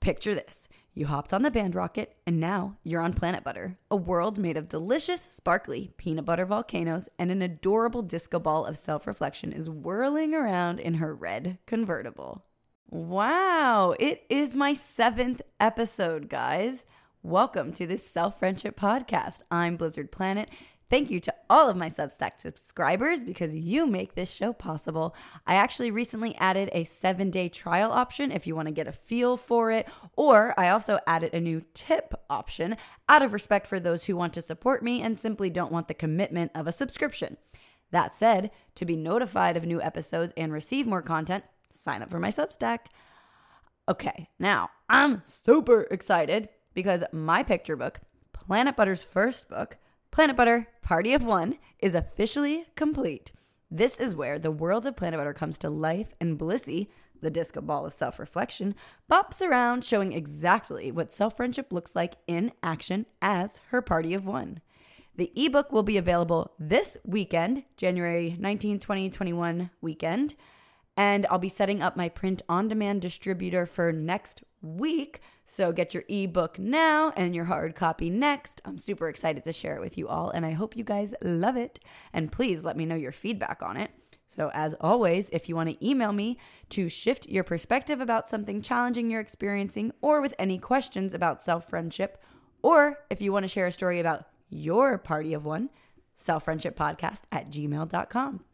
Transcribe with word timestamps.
Picture 0.00 0.34
this. 0.34 0.66
You 0.94 1.08
hopped 1.08 1.34
on 1.34 1.42
the 1.42 1.50
band 1.50 1.74
rocket, 1.74 2.16
and 2.26 2.40
now 2.40 2.78
you're 2.82 3.02
on 3.02 3.12
Planit 3.12 3.44
Butter, 3.44 3.76
a 3.90 3.96
world 3.96 4.38
made 4.38 4.56
of 4.56 4.66
delicious, 4.66 5.20
sparkly 5.20 5.92
peanut 5.98 6.24
butter 6.24 6.46
volcanoes, 6.46 7.10
and 7.18 7.30
an 7.30 7.42
adorable 7.42 8.00
disco 8.00 8.38
ball 8.38 8.64
of 8.64 8.78
self 8.78 9.06
reflection 9.06 9.52
is 9.52 9.68
whirling 9.68 10.32
around 10.34 10.80
in 10.80 10.94
her 10.94 11.14
red 11.14 11.58
convertible. 11.66 12.46
Wow, 12.88 13.94
it 14.00 14.24
is 14.30 14.54
my 14.54 14.72
seventh 14.72 15.42
episode, 15.60 16.30
guys. 16.30 16.86
Welcome 17.22 17.70
to 17.74 17.86
this 17.86 18.02
Self 18.02 18.38
Friendship 18.38 18.80
Podcast. 18.80 19.42
I'm 19.50 19.76
Blizzard 19.76 20.10
Planet, 20.10 20.48
Thank 20.90 21.08
you 21.08 21.20
to 21.20 21.34
all 21.48 21.70
of 21.70 21.76
my 21.76 21.86
Substack 21.86 22.40
subscribers 22.40 23.22
because 23.22 23.54
you 23.54 23.86
make 23.86 24.16
this 24.16 24.28
show 24.28 24.52
possible. 24.52 25.14
I 25.46 25.54
actually 25.54 25.92
recently 25.92 26.34
added 26.34 26.68
a 26.72 26.82
seven 26.82 27.30
day 27.30 27.48
trial 27.48 27.92
option 27.92 28.32
if 28.32 28.44
you 28.44 28.56
want 28.56 28.66
to 28.66 28.74
get 28.74 28.88
a 28.88 28.92
feel 28.92 29.36
for 29.36 29.70
it, 29.70 29.86
or 30.16 30.52
I 30.58 30.68
also 30.70 30.98
added 31.06 31.32
a 31.32 31.40
new 31.40 31.62
tip 31.74 32.12
option 32.28 32.76
out 33.08 33.22
of 33.22 33.32
respect 33.32 33.68
for 33.68 33.78
those 33.78 34.04
who 34.04 34.16
want 34.16 34.34
to 34.34 34.42
support 34.42 34.82
me 34.82 35.00
and 35.00 35.16
simply 35.16 35.48
don't 35.48 35.70
want 35.70 35.86
the 35.86 35.94
commitment 35.94 36.50
of 36.56 36.66
a 36.66 36.72
subscription. 36.72 37.36
That 37.92 38.12
said, 38.12 38.50
to 38.74 38.84
be 38.84 38.96
notified 38.96 39.56
of 39.56 39.64
new 39.64 39.80
episodes 39.80 40.32
and 40.36 40.52
receive 40.52 40.88
more 40.88 41.02
content, 41.02 41.44
sign 41.72 42.02
up 42.02 42.10
for 42.10 42.18
my 42.18 42.30
Substack. 42.30 42.86
Okay, 43.88 44.28
now 44.40 44.70
I'm 44.88 45.22
super 45.44 45.82
excited 45.82 46.48
because 46.74 47.04
my 47.12 47.44
picture 47.44 47.76
book, 47.76 48.00
Planit 48.32 48.74
Butter's 48.74 49.04
first 49.04 49.48
book, 49.48 49.76
Planit 50.12 50.34
Butter 50.34 50.66
Party 50.82 51.14
of 51.14 51.22
One 51.22 51.56
is 51.78 51.94
officially 51.94 52.66
complete. 52.74 53.30
This 53.70 54.00
is 54.00 54.12
where 54.12 54.40
the 54.40 54.50
world 54.50 54.84
of 54.84 54.96
Planit 54.96 55.18
Butter 55.18 55.32
comes 55.32 55.56
to 55.58 55.70
life, 55.70 56.08
and 56.20 56.36
Blissy, 56.36 56.88
the 57.20 57.30
disco 57.30 57.60
ball 57.60 57.86
of 57.86 57.92
self 57.92 58.18
reflection, 58.18 58.74
bops 59.08 59.40
around 59.40 59.84
showing 59.84 60.12
exactly 60.12 60.90
what 60.90 61.12
self 61.12 61.36
friendship 61.36 61.72
looks 61.72 61.94
like 61.94 62.16
in 62.26 62.50
action 62.60 63.06
as 63.22 63.60
her 63.68 63.80
Party 63.80 64.12
of 64.12 64.26
One. 64.26 64.60
The 65.14 65.30
ebook 65.36 65.70
will 65.70 65.84
be 65.84 65.96
available 65.96 66.54
this 66.58 66.96
weekend, 67.04 67.62
January 67.76 68.36
19, 68.36 68.80
2021 68.80 69.70
weekend, 69.80 70.34
and 70.96 71.24
I'll 71.30 71.38
be 71.38 71.48
setting 71.48 71.82
up 71.82 71.96
my 71.96 72.08
print 72.08 72.42
on 72.48 72.66
demand 72.66 73.00
distributor 73.02 73.64
for 73.64 73.92
next 73.92 74.42
week. 74.62 75.20
So 75.44 75.72
get 75.72 75.94
your 75.94 76.04
ebook 76.08 76.58
now 76.58 77.12
and 77.16 77.34
your 77.34 77.46
hard 77.46 77.74
copy 77.74 78.10
next. 78.10 78.60
I'm 78.64 78.78
super 78.78 79.08
excited 79.08 79.44
to 79.44 79.52
share 79.52 79.76
it 79.76 79.80
with 79.80 79.98
you 79.98 80.08
all, 80.08 80.30
and 80.30 80.46
I 80.46 80.52
hope 80.52 80.76
you 80.76 80.84
guys 80.84 81.14
love 81.22 81.56
it. 81.56 81.80
And 82.12 82.30
please 82.30 82.62
let 82.62 82.76
me 82.76 82.86
know 82.86 82.94
your 82.94 83.12
feedback 83.12 83.62
on 83.62 83.76
it. 83.76 83.90
So, 84.28 84.50
as 84.54 84.74
always, 84.80 85.28
if 85.30 85.48
you 85.48 85.56
want 85.56 85.70
to 85.70 85.86
email 85.86 86.12
me 86.12 86.38
to 86.68 86.88
shift 86.88 87.28
your 87.28 87.42
perspective 87.42 88.00
about 88.00 88.28
something 88.28 88.62
challenging 88.62 89.10
you're 89.10 89.20
experiencing, 89.20 89.90
or 90.00 90.20
with 90.20 90.34
any 90.38 90.56
questions 90.56 91.14
about 91.14 91.42
self 91.42 91.68
friendship, 91.68 92.22
or 92.62 93.00
if 93.10 93.20
you 93.20 93.32
want 93.32 93.42
to 93.42 93.48
share 93.48 93.66
a 93.66 93.72
story 93.72 93.98
about 93.98 94.26
your 94.48 94.98
party 94.98 95.34
of 95.34 95.44
one, 95.44 95.68
self 96.16 96.44
friendship 96.44 96.78
podcast 96.78 97.22
at 97.32 97.50
gmail.com. 97.50 98.44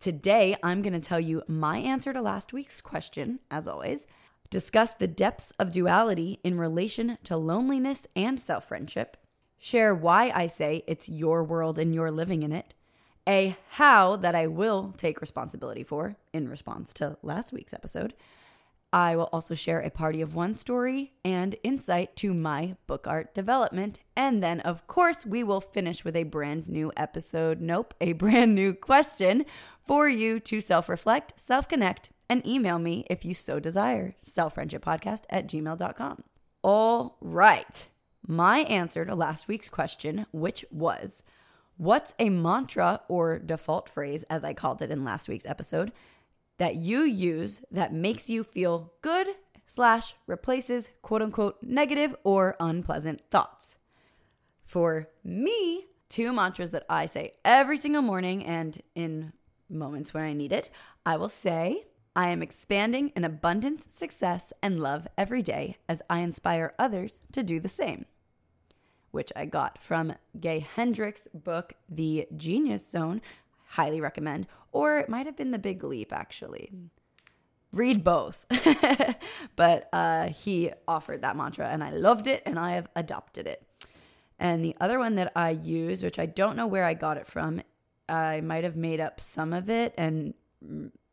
Today, 0.00 0.56
I'm 0.64 0.82
going 0.82 0.94
to 0.94 1.00
tell 1.00 1.20
you 1.20 1.42
my 1.46 1.78
answer 1.78 2.12
to 2.12 2.22
last 2.22 2.52
week's 2.52 2.80
question, 2.80 3.38
as 3.52 3.68
always, 3.68 4.06
discuss 4.50 4.92
the 4.92 5.08
depths 5.08 5.52
of 5.58 5.70
duality 5.70 6.40
in 6.44 6.58
relation 6.58 7.18
to 7.24 7.36
loneliness 7.36 8.06
and 8.14 8.38
self 8.38 8.66
friendship, 8.68 9.16
share 9.58 9.94
why 9.94 10.32
I 10.34 10.46
say 10.48 10.82
it's 10.86 11.08
your 11.08 11.44
world 11.44 11.78
and 11.78 11.94
you're 11.94 12.10
living 12.10 12.42
in 12.42 12.52
it, 12.52 12.74
a 13.28 13.56
how 13.70 14.16
that 14.16 14.34
I 14.34 14.46
will 14.48 14.94
take 14.96 15.20
responsibility 15.20 15.84
for 15.84 16.16
in 16.32 16.48
response 16.48 16.92
to 16.94 17.16
last 17.22 17.52
week's 17.52 17.72
episode. 17.72 18.14
I 18.92 19.14
will 19.14 19.28
also 19.32 19.54
share 19.54 19.80
a 19.80 19.90
party 19.90 20.20
of 20.20 20.34
one 20.34 20.54
story 20.54 21.12
and 21.24 21.54
insight 21.62 22.16
to 22.16 22.34
my 22.34 22.74
book 22.88 23.06
art 23.06 23.34
development. 23.34 24.00
And 24.16 24.42
then, 24.42 24.58
of 24.60 24.86
course, 24.88 25.24
we 25.24 25.44
will 25.44 25.60
finish 25.60 26.04
with 26.04 26.16
a 26.16 26.24
brand 26.24 26.68
new 26.68 26.90
episode. 26.96 27.60
Nope, 27.60 27.94
a 28.00 28.12
brand 28.14 28.54
new 28.54 28.74
question 28.74 29.44
for 29.86 30.08
you 30.08 30.40
to 30.40 30.60
self 30.60 30.88
reflect, 30.88 31.38
self 31.38 31.68
connect, 31.68 32.10
and 32.30 32.46
email 32.46 32.78
me 32.78 33.04
if 33.10 33.24
you 33.24 33.34
so 33.34 33.58
desire. 33.58 34.14
Selffriendshippodcast 34.24 35.24
at 35.28 35.48
gmail.com. 35.48 36.22
All 36.62 37.18
right. 37.20 37.86
My 38.26 38.60
answer 38.60 39.04
to 39.04 39.14
last 39.14 39.48
week's 39.48 39.68
question, 39.68 40.26
which 40.30 40.64
was, 40.70 41.22
What's 41.76 42.14
a 42.18 42.28
mantra 42.28 43.00
or 43.08 43.38
default 43.38 43.88
phrase, 43.88 44.22
as 44.30 44.44
I 44.44 44.52
called 44.52 44.82
it 44.82 44.90
in 44.90 45.04
last 45.04 45.28
week's 45.28 45.46
episode, 45.46 45.92
that 46.58 46.76
you 46.76 47.00
use 47.00 47.62
that 47.70 47.92
makes 47.92 48.28
you 48.28 48.44
feel 48.44 48.92
good 49.00 49.26
slash 49.66 50.14
replaces 50.26 50.90
quote 51.00 51.22
unquote 51.22 51.56
negative 51.62 52.14
or 52.22 52.54
unpleasant 52.60 53.22
thoughts? 53.30 53.76
For 54.62 55.08
me, 55.24 55.86
two 56.08 56.32
mantras 56.32 56.70
that 56.72 56.84
I 56.88 57.06
say 57.06 57.32
every 57.44 57.78
single 57.78 58.02
morning 58.02 58.44
and 58.44 58.80
in 58.94 59.32
moments 59.70 60.12
where 60.12 60.24
I 60.24 60.34
need 60.34 60.52
it, 60.52 60.68
I 61.06 61.16
will 61.16 61.30
say, 61.30 61.86
I 62.16 62.30
am 62.30 62.42
expanding 62.42 63.12
in 63.14 63.24
abundance, 63.24 63.86
success, 63.88 64.52
and 64.62 64.80
love 64.80 65.06
every 65.16 65.42
day 65.42 65.76
as 65.88 66.02
I 66.10 66.20
inspire 66.20 66.74
others 66.78 67.20
to 67.32 67.42
do 67.42 67.60
the 67.60 67.68
same. 67.68 68.06
Which 69.12 69.32
I 69.36 69.46
got 69.46 69.82
from 69.82 70.14
Gay 70.38 70.60
Hendricks' 70.60 71.28
book, 71.32 71.74
The 71.88 72.26
Genius 72.36 72.88
Zone. 72.88 73.20
Highly 73.68 74.00
recommend. 74.00 74.46
Or 74.72 74.98
it 74.98 75.08
might 75.08 75.26
have 75.26 75.36
been 75.36 75.52
The 75.52 75.58
Big 75.58 75.84
Leap, 75.84 76.12
actually. 76.12 76.72
Read 77.72 78.02
both. 78.02 78.44
but 79.56 79.88
uh, 79.92 80.28
he 80.28 80.72
offered 80.88 81.22
that 81.22 81.36
mantra, 81.36 81.68
and 81.68 81.82
I 81.82 81.90
loved 81.90 82.26
it, 82.26 82.42
and 82.44 82.58
I 82.58 82.72
have 82.72 82.88
adopted 82.96 83.46
it. 83.46 83.64
And 84.38 84.64
the 84.64 84.76
other 84.80 84.98
one 84.98 85.16
that 85.16 85.32
I 85.36 85.50
use, 85.50 86.02
which 86.02 86.18
I 86.18 86.26
don't 86.26 86.56
know 86.56 86.66
where 86.66 86.84
I 86.84 86.94
got 86.94 87.18
it 87.18 87.26
from, 87.26 87.62
I 88.08 88.40
might 88.40 88.64
have 88.64 88.76
made 88.76 89.00
up 89.00 89.20
some 89.20 89.52
of 89.52 89.70
it 89.70 89.94
and 89.96 90.34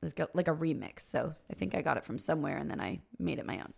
like 0.01 0.47
a 0.47 0.55
remix. 0.55 1.01
So 1.01 1.33
I 1.51 1.53
think 1.55 1.75
I 1.75 1.81
got 1.81 1.97
it 1.97 2.05
from 2.05 2.19
somewhere 2.19 2.57
and 2.57 2.69
then 2.69 2.79
I 2.79 3.01
made 3.19 3.39
it 3.39 3.45
my 3.45 3.59
own, 3.59 3.73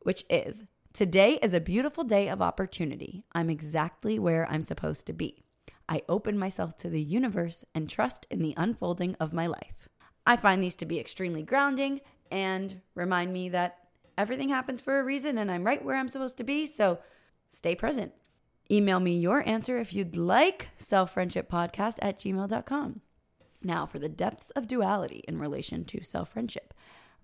which 0.00 0.24
is 0.28 0.64
Today 0.94 1.40
is 1.42 1.52
a 1.52 1.58
beautiful 1.58 2.04
day 2.04 2.28
of 2.28 2.40
opportunity. 2.40 3.24
I'm 3.32 3.50
exactly 3.50 4.16
where 4.16 4.48
I'm 4.48 4.62
supposed 4.62 5.06
to 5.06 5.12
be. 5.12 5.42
I 5.88 6.02
open 6.08 6.38
myself 6.38 6.76
to 6.78 6.88
the 6.88 7.02
universe 7.02 7.64
and 7.74 7.90
trust 7.90 8.28
in 8.30 8.38
the 8.38 8.54
unfolding 8.56 9.16
of 9.18 9.32
my 9.32 9.48
life. 9.48 9.88
I 10.24 10.36
find 10.36 10.62
these 10.62 10.76
to 10.76 10.86
be 10.86 11.00
extremely 11.00 11.42
grounding 11.42 12.00
and 12.30 12.80
remind 12.94 13.32
me 13.32 13.48
that 13.48 13.78
everything 14.16 14.50
happens 14.50 14.80
for 14.80 15.00
a 15.00 15.04
reason 15.04 15.36
and 15.36 15.50
I'm 15.50 15.64
right 15.64 15.84
where 15.84 15.96
I'm 15.96 16.08
supposed 16.08 16.38
to 16.38 16.44
be. 16.44 16.68
So 16.68 17.00
stay 17.50 17.74
present. 17.74 18.12
Email 18.70 19.00
me 19.00 19.18
your 19.18 19.46
answer 19.48 19.76
if 19.76 19.92
you'd 19.94 20.16
like, 20.16 20.68
selffriendshippodcast 20.80 21.96
at 22.02 22.20
gmail.com. 22.20 23.00
Now, 23.64 23.86
for 23.86 23.98
the 23.98 24.08
depths 24.08 24.50
of 24.50 24.68
duality 24.68 25.24
in 25.26 25.38
relation 25.38 25.84
to 25.86 26.04
self 26.04 26.30
friendship. 26.30 26.74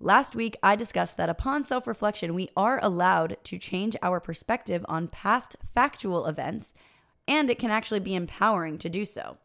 Last 0.03 0.35
week, 0.35 0.57
I 0.63 0.77
discussed 0.77 1.19
that 1.19 1.29
upon 1.29 1.67
self 1.67 1.87
reflection, 1.87 2.33
we 2.33 2.49
are 2.57 2.81
allowed 2.83 3.37
to 3.45 3.59
change 3.59 3.97
our 4.03 4.19
perspective 4.19 4.85
on 4.89 5.09
past 5.09 5.57
factual 5.75 6.25
events, 6.27 6.73
and 7.29 7.51
it 7.51 7.59
can 7.59 7.71
actually 7.71 8.01
be 8.01 8.15
empowering 8.15 8.79
to 8.79 8.89
do 8.89 9.05
so. 9.05 9.37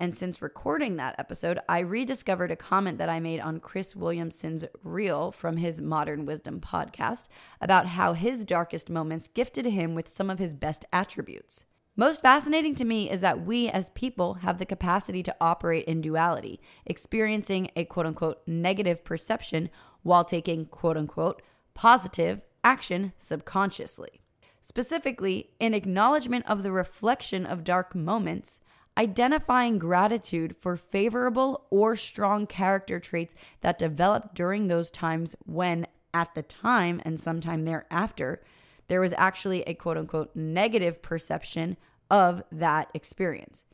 And 0.00 0.16
since 0.16 0.40
recording 0.40 0.96
that 0.96 1.16
episode, 1.18 1.58
I 1.68 1.80
rediscovered 1.80 2.52
a 2.52 2.56
comment 2.56 2.98
that 2.98 3.08
I 3.08 3.20
made 3.20 3.40
on 3.40 3.60
Chris 3.60 3.96
Williamson's 3.96 4.64
Reel 4.84 5.32
from 5.32 5.56
his 5.56 5.82
Modern 5.82 6.24
Wisdom 6.24 6.60
podcast 6.60 7.24
about 7.60 7.86
how 7.86 8.12
his 8.12 8.44
darkest 8.44 8.88
moments 8.88 9.28
gifted 9.28 9.66
him 9.66 9.94
with 9.94 10.08
some 10.08 10.30
of 10.30 10.38
his 10.38 10.54
best 10.54 10.84
attributes. 10.92 11.64
Most 11.98 12.22
fascinating 12.22 12.76
to 12.76 12.84
me 12.84 13.10
is 13.10 13.18
that 13.22 13.44
we 13.44 13.68
as 13.68 13.90
people 13.90 14.34
have 14.34 14.58
the 14.58 14.64
capacity 14.64 15.20
to 15.24 15.34
operate 15.40 15.84
in 15.86 16.00
duality, 16.00 16.60
experiencing 16.86 17.72
a 17.74 17.84
quote 17.86 18.06
unquote 18.06 18.40
negative 18.46 19.02
perception 19.02 19.68
while 20.04 20.24
taking 20.24 20.66
quote 20.66 20.96
unquote 20.96 21.42
positive 21.74 22.42
action 22.62 23.14
subconsciously. 23.18 24.20
Specifically, 24.60 25.50
in 25.58 25.74
acknowledgement 25.74 26.46
of 26.46 26.62
the 26.62 26.70
reflection 26.70 27.44
of 27.44 27.64
dark 27.64 27.96
moments, 27.96 28.60
identifying 28.96 29.76
gratitude 29.76 30.54
for 30.56 30.76
favorable 30.76 31.66
or 31.68 31.96
strong 31.96 32.46
character 32.46 33.00
traits 33.00 33.34
that 33.62 33.76
developed 33.76 34.36
during 34.36 34.68
those 34.68 34.92
times 34.92 35.34
when, 35.46 35.84
at 36.14 36.32
the 36.36 36.44
time 36.44 37.02
and 37.04 37.18
sometime 37.18 37.64
thereafter, 37.64 38.40
there 38.88 39.00
was 39.00 39.14
actually 39.16 39.62
a 39.62 39.74
quote 39.74 39.96
unquote 39.96 40.34
negative 40.34 41.00
perception 41.00 41.76
of 42.10 42.42
that 42.50 42.90
experience. 42.94 43.64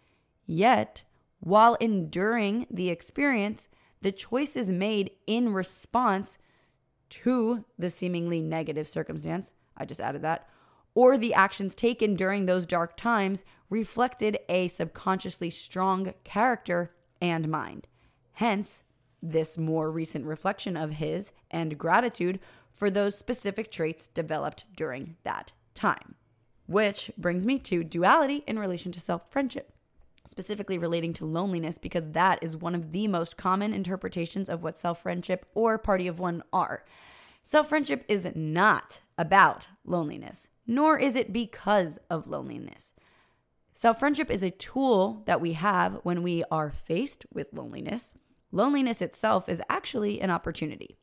Yet, 0.46 1.04
while 1.40 1.74
enduring 1.76 2.66
the 2.70 2.90
experience, 2.90 3.68
the 4.02 4.12
choices 4.12 4.68
made 4.70 5.12
in 5.26 5.52
response 5.52 6.38
to 7.10 7.64
the 7.78 7.90
seemingly 7.90 8.40
negative 8.40 8.88
circumstance, 8.88 9.54
I 9.76 9.84
just 9.84 10.00
added 10.00 10.22
that, 10.22 10.48
or 10.94 11.16
the 11.16 11.34
actions 11.34 11.74
taken 11.74 12.14
during 12.14 12.46
those 12.46 12.66
dark 12.66 12.96
times 12.96 13.44
reflected 13.70 14.38
a 14.48 14.68
subconsciously 14.68 15.50
strong 15.50 16.14
character 16.24 16.94
and 17.20 17.48
mind. 17.48 17.86
Hence, 18.32 18.82
this 19.22 19.56
more 19.56 19.90
recent 19.90 20.26
reflection 20.26 20.76
of 20.76 20.92
his 20.92 21.32
and 21.50 21.78
gratitude 21.78 22.38
for 22.74 22.90
those 22.90 23.16
specific 23.16 23.70
traits 23.70 24.08
developed 24.08 24.64
during 24.76 25.16
that 25.22 25.52
time. 25.74 26.14
Which 26.66 27.10
brings 27.18 27.44
me 27.46 27.58
to 27.60 27.84
duality 27.84 28.42
in 28.46 28.58
relation 28.58 28.90
to 28.92 29.00
self 29.00 29.30
friendship, 29.30 29.72
specifically 30.24 30.78
relating 30.78 31.12
to 31.14 31.26
loneliness, 31.26 31.78
because 31.78 32.10
that 32.12 32.38
is 32.42 32.56
one 32.56 32.74
of 32.74 32.92
the 32.92 33.06
most 33.06 33.36
common 33.36 33.72
interpretations 33.72 34.48
of 34.48 34.62
what 34.62 34.78
self 34.78 35.02
friendship 35.02 35.46
or 35.54 35.78
party 35.78 36.06
of 36.06 36.18
one 36.18 36.42
are. 36.52 36.84
Self 37.42 37.68
friendship 37.68 38.04
is 38.08 38.26
not 38.34 39.00
about 39.18 39.68
loneliness, 39.84 40.48
nor 40.66 40.98
is 40.98 41.14
it 41.14 41.32
because 41.32 41.98
of 42.08 42.26
loneliness. 42.26 42.94
Self 43.74 43.98
friendship 43.98 44.30
is 44.30 44.42
a 44.42 44.50
tool 44.50 45.22
that 45.26 45.40
we 45.40 45.52
have 45.52 46.00
when 46.04 46.22
we 46.22 46.44
are 46.50 46.70
faced 46.70 47.26
with 47.32 47.52
loneliness. 47.52 48.14
Loneliness 48.50 49.02
itself 49.02 49.48
is 49.48 49.60
actually 49.68 50.20
an 50.20 50.30
opportunity. 50.30 50.96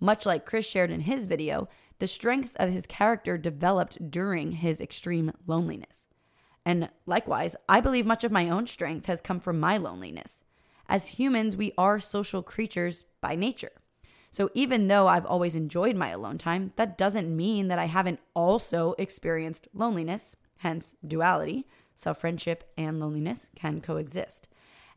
Much 0.00 0.24
like 0.26 0.46
Chris 0.46 0.66
shared 0.66 0.90
in 0.90 1.02
his 1.02 1.26
video, 1.26 1.68
the 1.98 2.06
strengths 2.06 2.54
of 2.56 2.70
his 2.70 2.86
character 2.86 3.36
developed 3.36 4.10
during 4.10 4.52
his 4.52 4.80
extreme 4.80 5.32
loneliness. 5.46 6.06
And 6.64 6.88
likewise, 7.06 7.56
I 7.68 7.80
believe 7.80 8.06
much 8.06 8.24
of 8.24 8.32
my 8.32 8.48
own 8.48 8.66
strength 8.66 9.06
has 9.06 9.20
come 9.20 9.40
from 9.40 9.60
my 9.60 9.76
loneliness. 9.76 10.42
As 10.88 11.06
humans, 11.06 11.56
we 11.56 11.72
are 11.78 12.00
social 12.00 12.42
creatures 12.42 13.04
by 13.20 13.34
nature. 13.34 13.72
So 14.30 14.50
even 14.54 14.88
though 14.88 15.08
I've 15.08 15.26
always 15.26 15.54
enjoyed 15.54 15.96
my 15.96 16.10
alone 16.10 16.38
time, 16.38 16.72
that 16.76 16.96
doesn't 16.96 17.34
mean 17.34 17.68
that 17.68 17.78
I 17.78 17.86
haven't 17.86 18.20
also 18.34 18.94
experienced 18.98 19.68
loneliness, 19.74 20.36
hence 20.58 20.96
duality. 21.06 21.66
Self 21.94 22.18
friendship 22.18 22.64
and 22.78 22.98
loneliness 22.98 23.50
can 23.54 23.80
coexist. 23.80 24.48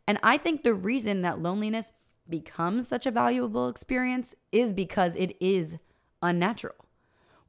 And 0.08 0.20
I 0.24 0.38
think 0.38 0.64
the 0.64 0.74
reason 0.74 1.22
that 1.22 1.42
loneliness 1.42 1.92
becomes 2.30 2.88
such 2.88 3.06
a 3.06 3.12
valuable 3.12 3.68
experience 3.70 4.36
is 4.52 4.74
because 4.74 5.14
it 5.16 5.36
is 5.40 5.76
unnatural. 6.22 6.76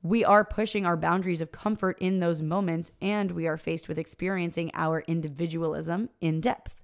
We 0.02 0.24
are 0.24 0.44
pushing 0.44 0.84
our 0.84 0.96
boundaries 0.96 1.40
of 1.40 1.50
comfort 1.50 1.96
in 1.98 2.20
those 2.20 2.42
moments, 2.42 2.92
and 3.00 3.30
we 3.30 3.46
are 3.46 3.56
faced 3.56 3.88
with 3.88 3.98
experiencing 3.98 4.70
our 4.74 5.00
individualism 5.06 6.10
in 6.20 6.40
depth. 6.40 6.82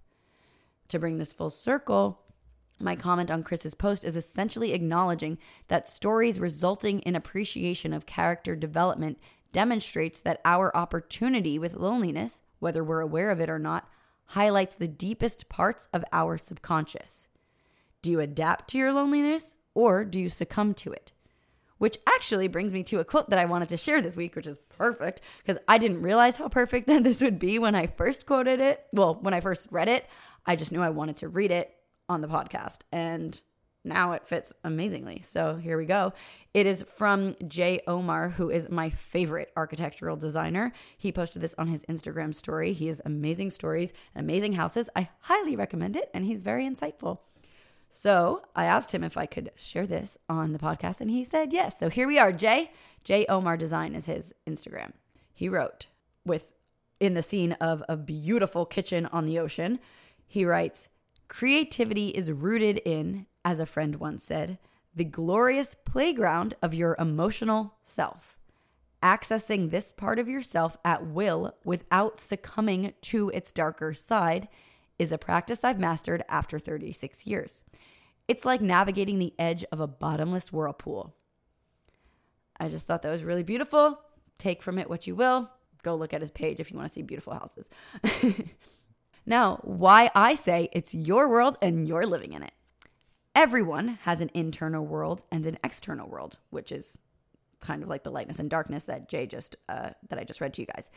To 0.88 0.98
bring 0.98 1.18
this 1.18 1.32
full 1.32 1.50
circle, 1.50 2.22
my 2.80 2.96
comment 2.96 3.30
on 3.30 3.42
Chris's 3.42 3.74
post 3.74 4.04
is 4.04 4.16
essentially 4.16 4.72
acknowledging 4.72 5.36
that 5.68 5.88
stories 5.88 6.40
resulting 6.40 7.00
in 7.00 7.14
appreciation 7.14 7.92
of 7.92 8.06
character 8.06 8.56
development 8.56 9.18
demonstrates 9.52 10.20
that 10.22 10.40
our 10.44 10.74
opportunity 10.74 11.58
with 11.58 11.74
loneliness, 11.74 12.40
whether 12.58 12.82
we're 12.82 13.00
aware 13.00 13.30
of 13.30 13.40
it 13.40 13.50
or 13.50 13.58
not, 13.58 13.86
highlights 14.26 14.76
the 14.76 14.88
deepest 14.88 15.48
parts 15.48 15.88
of 15.92 16.04
our 16.12 16.38
subconscious. 16.38 17.28
Do 18.02 18.10
you 18.10 18.20
adapt 18.20 18.70
to 18.70 18.78
your 18.78 18.92
loneliness 18.92 19.56
or 19.74 20.04
do 20.04 20.18
you 20.18 20.28
succumb 20.28 20.74
to 20.74 20.92
it? 20.92 21.12
which 21.80 21.96
actually 22.06 22.46
brings 22.46 22.74
me 22.74 22.82
to 22.82 23.00
a 23.00 23.04
quote 23.06 23.30
that 23.30 23.38
I 23.38 23.46
wanted 23.46 23.70
to 23.70 23.78
share 23.78 24.02
this 24.02 24.14
week, 24.14 24.36
which 24.36 24.46
is 24.46 24.58
perfect 24.68 25.22
because 25.38 25.60
I 25.66 25.78
didn't 25.78 26.02
realize 26.02 26.36
how 26.36 26.48
perfect 26.48 26.86
that 26.88 27.04
this 27.04 27.22
would 27.22 27.38
be 27.38 27.58
when 27.58 27.74
I 27.74 27.86
first 27.86 28.26
quoted 28.26 28.60
it. 28.60 28.84
Well, 28.92 29.14
when 29.22 29.32
I 29.32 29.40
first 29.40 29.66
read 29.70 29.88
it, 29.88 30.06
I 30.44 30.56
just 30.56 30.72
knew 30.72 30.82
I 30.82 30.90
wanted 30.90 31.16
to 31.18 31.28
read 31.28 31.50
it 31.50 31.74
on 32.06 32.20
the 32.20 32.28
podcast. 32.28 32.80
And 32.92 33.40
now 33.82 34.12
it 34.12 34.26
fits 34.26 34.52
amazingly. 34.62 35.22
So 35.26 35.56
here 35.56 35.78
we 35.78 35.86
go. 35.86 36.12
It 36.52 36.66
is 36.66 36.84
from 36.96 37.34
Jay 37.48 37.80
Omar, 37.86 38.28
who 38.28 38.50
is 38.50 38.68
my 38.68 38.90
favorite 38.90 39.50
architectural 39.56 40.16
designer. 40.16 40.74
He 40.98 41.12
posted 41.12 41.40
this 41.40 41.54
on 41.56 41.68
his 41.68 41.80
Instagram 41.84 42.34
story. 42.34 42.74
He 42.74 42.88
has 42.88 43.00
amazing 43.06 43.48
stories 43.48 43.94
and 44.14 44.22
amazing 44.22 44.52
houses. 44.52 44.90
I 44.94 45.08
highly 45.20 45.56
recommend 45.56 45.96
it, 45.96 46.10
and 46.12 46.26
he's 46.26 46.42
very 46.42 46.66
insightful. 46.66 47.20
So 47.90 48.42
I 48.56 48.64
asked 48.64 48.92
him 48.92 49.04
if 49.04 49.16
I 49.16 49.26
could 49.26 49.50
share 49.56 49.86
this 49.86 50.16
on 50.28 50.52
the 50.52 50.58
podcast, 50.58 51.00
and 51.00 51.10
he 51.10 51.24
said 51.24 51.52
yes. 51.52 51.78
So 51.78 51.88
here 51.88 52.06
we 52.06 52.18
are. 52.18 52.32
Jay, 52.32 52.70
Jay 53.04 53.26
Omar 53.26 53.56
Design 53.56 53.94
is 53.94 54.06
his 54.06 54.32
Instagram. 54.48 54.92
He 55.34 55.48
wrote 55.48 55.86
with 56.24 56.52
in 56.98 57.14
the 57.14 57.22
scene 57.22 57.52
of 57.54 57.82
a 57.88 57.96
beautiful 57.96 58.64
kitchen 58.64 59.06
on 59.06 59.26
the 59.26 59.38
ocean. 59.38 59.80
He 60.26 60.44
writes, 60.44 60.88
Creativity 61.28 62.08
is 62.08 62.30
rooted 62.30 62.78
in, 62.84 63.26
as 63.44 63.60
a 63.60 63.66
friend 63.66 63.96
once 63.96 64.24
said, 64.24 64.58
the 64.94 65.04
glorious 65.04 65.76
playground 65.84 66.54
of 66.62 66.74
your 66.74 66.96
emotional 66.98 67.74
self. 67.84 68.38
Accessing 69.02 69.70
this 69.70 69.92
part 69.92 70.18
of 70.18 70.28
yourself 70.28 70.76
at 70.84 71.06
will 71.06 71.54
without 71.64 72.20
succumbing 72.20 72.92
to 73.02 73.30
its 73.30 73.52
darker 73.52 73.94
side 73.94 74.48
is 75.00 75.10
a 75.10 75.18
practice 75.18 75.64
I've 75.64 75.80
mastered 75.80 76.22
after 76.28 76.58
36 76.58 77.26
years. 77.26 77.62
It's 78.28 78.44
like 78.44 78.60
navigating 78.60 79.18
the 79.18 79.32
edge 79.38 79.64
of 79.72 79.80
a 79.80 79.86
bottomless 79.86 80.52
whirlpool. 80.52 81.16
I 82.60 82.68
just 82.68 82.86
thought 82.86 83.00
that 83.02 83.10
was 83.10 83.24
really 83.24 83.42
beautiful. 83.42 83.98
Take 84.36 84.62
from 84.62 84.78
it 84.78 84.90
what 84.90 85.06
you 85.06 85.14
will. 85.14 85.50
Go 85.82 85.96
look 85.96 86.12
at 86.12 86.20
his 86.20 86.30
page 86.30 86.60
if 86.60 86.70
you 86.70 86.76
want 86.76 86.90
to 86.90 86.92
see 86.92 87.00
beautiful 87.00 87.32
houses. 87.32 87.70
now, 89.26 89.58
why 89.62 90.10
I 90.14 90.34
say 90.34 90.68
it's 90.72 90.94
your 90.94 91.28
world 91.28 91.56
and 91.62 91.88
you're 91.88 92.06
living 92.06 92.34
in 92.34 92.42
it. 92.42 92.52
Everyone 93.34 93.98
has 94.02 94.20
an 94.20 94.30
internal 94.34 94.84
world 94.84 95.22
and 95.32 95.46
an 95.46 95.56
external 95.64 96.10
world, 96.10 96.38
which 96.50 96.70
is 96.70 96.98
kind 97.60 97.82
of 97.82 97.88
like 97.88 98.04
the 98.04 98.10
lightness 98.10 98.38
and 98.38 98.50
darkness 98.50 98.84
that 98.84 99.08
Jay 99.08 99.26
just 99.26 99.56
uh, 99.66 99.90
that 100.10 100.18
I 100.18 100.24
just 100.24 100.42
read 100.42 100.52
to 100.54 100.60
you 100.60 100.66
guys. 100.66 100.90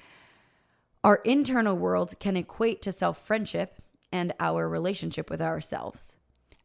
Our 1.06 1.22
internal 1.24 1.78
world 1.78 2.20
can 2.20 2.36
equate 2.36 2.82
to 2.82 2.92
self 2.92 3.26
friendship 3.26 3.80
and 4.14 4.32
our 4.40 4.70
relationship 4.70 5.30
with 5.30 5.42
ourselves. 5.42 6.16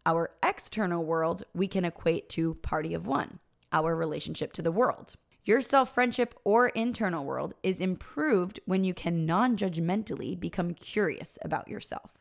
Our 0.04 0.30
external 0.42 1.02
world 1.02 1.42
we 1.54 1.66
can 1.66 1.84
equate 1.84 2.28
to 2.30 2.54
party 2.56 2.92
of 2.92 3.06
one, 3.06 3.40
our 3.72 3.96
relationship 3.96 4.52
to 4.52 4.62
the 4.62 4.70
world. 4.70 5.14
Your 5.44 5.62
self 5.62 5.94
friendship 5.94 6.34
or 6.44 6.68
internal 6.68 7.24
world 7.24 7.54
is 7.62 7.80
improved 7.80 8.60
when 8.66 8.84
you 8.84 8.92
can 8.92 9.24
non 9.24 9.56
judgmentally 9.56 10.38
become 10.38 10.74
curious 10.74 11.38
about 11.42 11.68
yourself. 11.68 12.18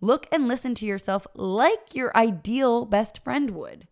Look 0.00 0.28
and 0.32 0.46
listen 0.46 0.76
to 0.76 0.86
yourself 0.86 1.26
like 1.34 1.94
your 1.94 2.16
ideal 2.16 2.84
best 2.84 3.22
friend 3.24 3.50
would. 3.50 3.88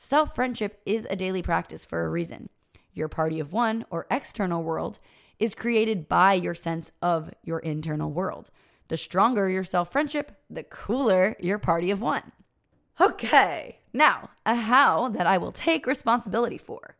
Self 0.00 0.34
friendship 0.34 0.80
is 0.84 1.06
a 1.08 1.16
daily 1.16 1.40
practice 1.40 1.84
for 1.84 2.04
a 2.04 2.10
reason. 2.10 2.48
Your 2.92 3.08
party 3.08 3.38
of 3.38 3.52
one 3.52 3.84
or 3.90 4.08
external 4.10 4.64
world 4.64 4.98
is 5.38 5.54
created 5.54 6.08
by 6.08 6.34
your 6.34 6.54
sense 6.54 6.90
of 7.00 7.32
your 7.44 7.60
internal 7.60 8.10
world. 8.10 8.50
The 8.88 8.96
stronger 8.96 9.48
your 9.48 9.64
self 9.64 9.90
friendship, 9.90 10.32
the 10.48 10.62
cooler 10.62 11.36
your 11.40 11.58
party 11.58 11.90
of 11.90 12.00
one. 12.00 12.32
Okay, 13.00 13.80
now 13.92 14.30
a 14.46 14.54
how 14.54 15.08
that 15.08 15.26
I 15.26 15.38
will 15.38 15.52
take 15.52 15.86
responsibility 15.86 16.58
for. 16.58 16.96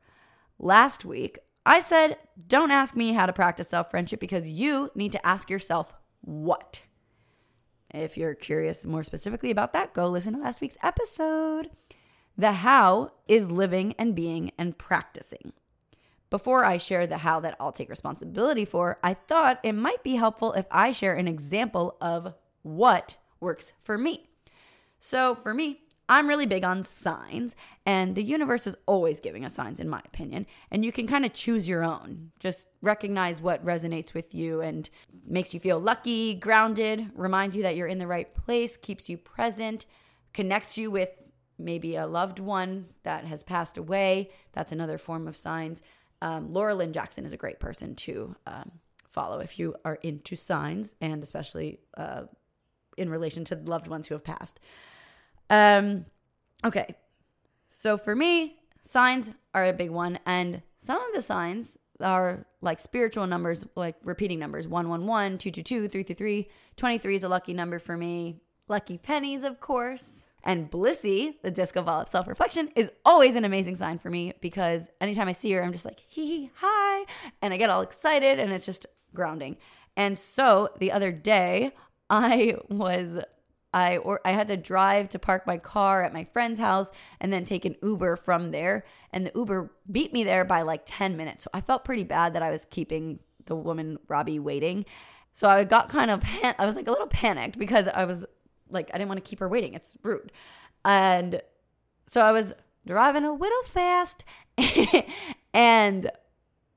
Last 0.58 1.04
week, 1.04 1.38
I 1.64 1.80
said, 1.80 2.18
don't 2.46 2.70
ask 2.70 2.94
me 2.94 3.12
how 3.12 3.26
to 3.26 3.32
practice 3.32 3.68
self 3.68 3.90
friendship 3.90 4.20
because 4.20 4.48
you 4.48 4.90
need 4.94 5.12
to 5.12 5.26
ask 5.26 5.50
yourself 5.50 5.92
what. 6.20 6.82
If 7.94 8.16
you're 8.16 8.34
curious 8.34 8.84
more 8.84 9.02
specifically 9.02 9.50
about 9.50 9.72
that, 9.72 9.94
go 9.94 10.08
listen 10.08 10.34
to 10.34 10.40
last 10.40 10.60
week's 10.60 10.76
episode. 10.82 11.70
The 12.36 12.52
how 12.52 13.12
is 13.26 13.50
living 13.50 13.94
and 13.98 14.14
being 14.14 14.52
and 14.58 14.76
practicing. 14.76 15.52
Before 16.28 16.64
I 16.64 16.76
share 16.76 17.06
the 17.06 17.18
how 17.18 17.40
that 17.40 17.56
I'll 17.60 17.72
take 17.72 17.88
responsibility 17.88 18.64
for, 18.64 18.98
I 19.02 19.14
thought 19.14 19.60
it 19.62 19.72
might 19.72 20.02
be 20.02 20.16
helpful 20.16 20.52
if 20.52 20.66
I 20.70 20.92
share 20.92 21.14
an 21.14 21.28
example 21.28 21.96
of 22.00 22.34
what 22.62 23.16
works 23.40 23.72
for 23.80 23.96
me. 23.96 24.28
So, 24.98 25.34
for 25.34 25.54
me, 25.54 25.82
I'm 26.08 26.28
really 26.28 26.46
big 26.46 26.64
on 26.64 26.84
signs, 26.84 27.56
and 27.84 28.14
the 28.14 28.22
universe 28.22 28.66
is 28.66 28.76
always 28.86 29.18
giving 29.18 29.44
us 29.44 29.54
signs, 29.54 29.80
in 29.80 29.88
my 29.88 30.00
opinion. 30.04 30.46
And 30.70 30.84
you 30.84 30.92
can 30.92 31.06
kind 31.06 31.24
of 31.24 31.32
choose 31.32 31.68
your 31.68 31.82
own. 31.82 32.30
Just 32.38 32.68
recognize 32.80 33.40
what 33.40 33.64
resonates 33.64 34.14
with 34.14 34.32
you 34.34 34.60
and 34.60 34.88
makes 35.26 35.52
you 35.52 35.58
feel 35.58 35.80
lucky, 35.80 36.34
grounded, 36.34 37.10
reminds 37.14 37.56
you 37.56 37.62
that 37.64 37.74
you're 37.74 37.88
in 37.88 37.98
the 37.98 38.06
right 38.06 38.32
place, 38.34 38.76
keeps 38.76 39.08
you 39.08 39.18
present, 39.18 39.86
connects 40.32 40.78
you 40.78 40.90
with 40.90 41.10
maybe 41.58 41.96
a 41.96 42.06
loved 42.06 42.38
one 42.38 42.86
that 43.02 43.24
has 43.24 43.42
passed 43.42 43.76
away. 43.76 44.30
That's 44.52 44.72
another 44.72 44.98
form 44.98 45.26
of 45.26 45.36
signs. 45.36 45.82
Um, 46.22 46.52
Laura 46.52 46.74
Lynn 46.74 46.92
Jackson 46.92 47.24
is 47.24 47.32
a 47.32 47.36
great 47.36 47.60
person 47.60 47.94
to 47.96 48.34
um, 48.46 48.70
follow 49.08 49.40
if 49.40 49.58
you 49.58 49.74
are 49.84 49.98
into 50.02 50.36
signs 50.36 50.94
and 51.00 51.22
especially 51.22 51.80
uh, 51.96 52.22
in 52.96 53.10
relation 53.10 53.44
to 53.46 53.56
loved 53.56 53.88
ones 53.88 54.06
who 54.06 54.14
have 54.14 54.24
passed. 54.24 54.60
Um, 55.50 56.06
okay, 56.64 56.96
so 57.68 57.96
for 57.96 58.14
me, 58.14 58.56
signs 58.84 59.30
are 59.54 59.64
a 59.64 59.72
big 59.72 59.90
one, 59.90 60.18
and 60.26 60.62
some 60.80 61.00
of 61.00 61.14
the 61.14 61.22
signs 61.22 61.76
are 62.00 62.46
like 62.60 62.80
spiritual 62.80 63.26
numbers, 63.26 63.64
like 63.74 63.96
repeating 64.04 64.38
numbers 64.38 64.68
111, 64.68 65.38
222, 65.38 65.88
333. 65.88 66.48
23 66.76 67.14
is 67.14 67.22
a 67.22 67.28
lucky 67.28 67.54
number 67.54 67.78
for 67.78 67.96
me. 67.96 68.40
Lucky 68.68 68.98
pennies, 68.98 69.44
of 69.44 69.60
course. 69.60 70.25
And 70.46 70.70
Blissy, 70.70 71.34
the 71.42 71.50
disco 71.50 71.82
ball 71.82 72.02
of 72.02 72.08
self 72.08 72.28
reflection, 72.28 72.70
is 72.76 72.92
always 73.04 73.34
an 73.34 73.44
amazing 73.44 73.74
sign 73.74 73.98
for 73.98 74.08
me 74.08 74.32
because 74.40 74.88
anytime 75.00 75.26
I 75.26 75.32
see 75.32 75.50
her, 75.52 75.62
I'm 75.62 75.72
just 75.72 75.84
like, 75.84 75.98
hee 75.98 76.26
hee, 76.26 76.50
hi. 76.54 77.04
And 77.42 77.52
I 77.52 77.56
get 77.56 77.68
all 77.68 77.82
excited 77.82 78.38
and 78.38 78.52
it's 78.52 78.64
just 78.64 78.86
grounding. 79.12 79.56
And 79.96 80.16
so 80.16 80.70
the 80.78 80.92
other 80.92 81.10
day, 81.10 81.72
I 82.10 82.54
was 82.70 83.18
I 83.74 83.96
or 83.96 84.20
I 84.24 84.30
had 84.30 84.46
to 84.46 84.56
drive 84.56 85.08
to 85.10 85.18
park 85.18 85.48
my 85.48 85.58
car 85.58 86.04
at 86.04 86.14
my 86.14 86.22
friend's 86.32 86.60
house 86.60 86.92
and 87.20 87.32
then 87.32 87.44
take 87.44 87.64
an 87.64 87.74
Uber 87.82 88.16
from 88.16 88.52
there. 88.52 88.84
And 89.12 89.26
the 89.26 89.32
Uber 89.34 89.72
beat 89.90 90.12
me 90.12 90.22
there 90.22 90.44
by 90.44 90.62
like 90.62 90.82
10 90.86 91.16
minutes. 91.16 91.42
So 91.42 91.50
I 91.52 91.60
felt 91.60 91.84
pretty 91.84 92.04
bad 92.04 92.34
that 92.34 92.42
I 92.44 92.52
was 92.52 92.66
keeping 92.70 93.18
the 93.46 93.56
woman 93.56 93.98
Robbie 94.06 94.38
waiting. 94.38 94.86
So 95.32 95.48
I 95.48 95.64
got 95.64 95.88
kind 95.88 96.10
of 96.10 96.20
pan- 96.20 96.54
I 96.58 96.64
was 96.64 96.76
like 96.76 96.86
a 96.86 96.92
little 96.92 97.08
panicked 97.08 97.58
because 97.58 97.88
I 97.88 98.04
was 98.04 98.24
like 98.70 98.90
I 98.92 98.98
didn't 98.98 99.08
want 99.08 99.22
to 99.22 99.28
keep 99.28 99.40
her 99.40 99.48
waiting. 99.48 99.74
It's 99.74 99.96
rude. 100.02 100.32
And 100.84 101.40
so 102.06 102.20
I 102.20 102.32
was 102.32 102.54
driving 102.86 103.24
a 103.24 103.32
little 103.32 103.62
fast 103.64 104.24
and 105.54 106.10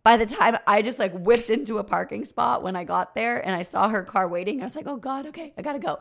by 0.03 0.17
the 0.17 0.25
time 0.25 0.57
I 0.65 0.81
just 0.81 0.97
like 0.97 1.13
whipped 1.13 1.49
into 1.49 1.77
a 1.77 1.83
parking 1.83 2.25
spot 2.25 2.63
when 2.63 2.75
I 2.75 2.83
got 2.83 3.13
there 3.13 3.45
and 3.45 3.55
I 3.55 3.61
saw 3.61 3.89
her 3.89 4.03
car 4.03 4.27
waiting, 4.27 4.61
I 4.61 4.63
was 4.63 4.75
like, 4.75 4.87
oh 4.87 4.97
God, 4.97 5.27
okay, 5.27 5.53
I 5.57 5.61
gotta 5.61 5.79
go. 5.79 5.99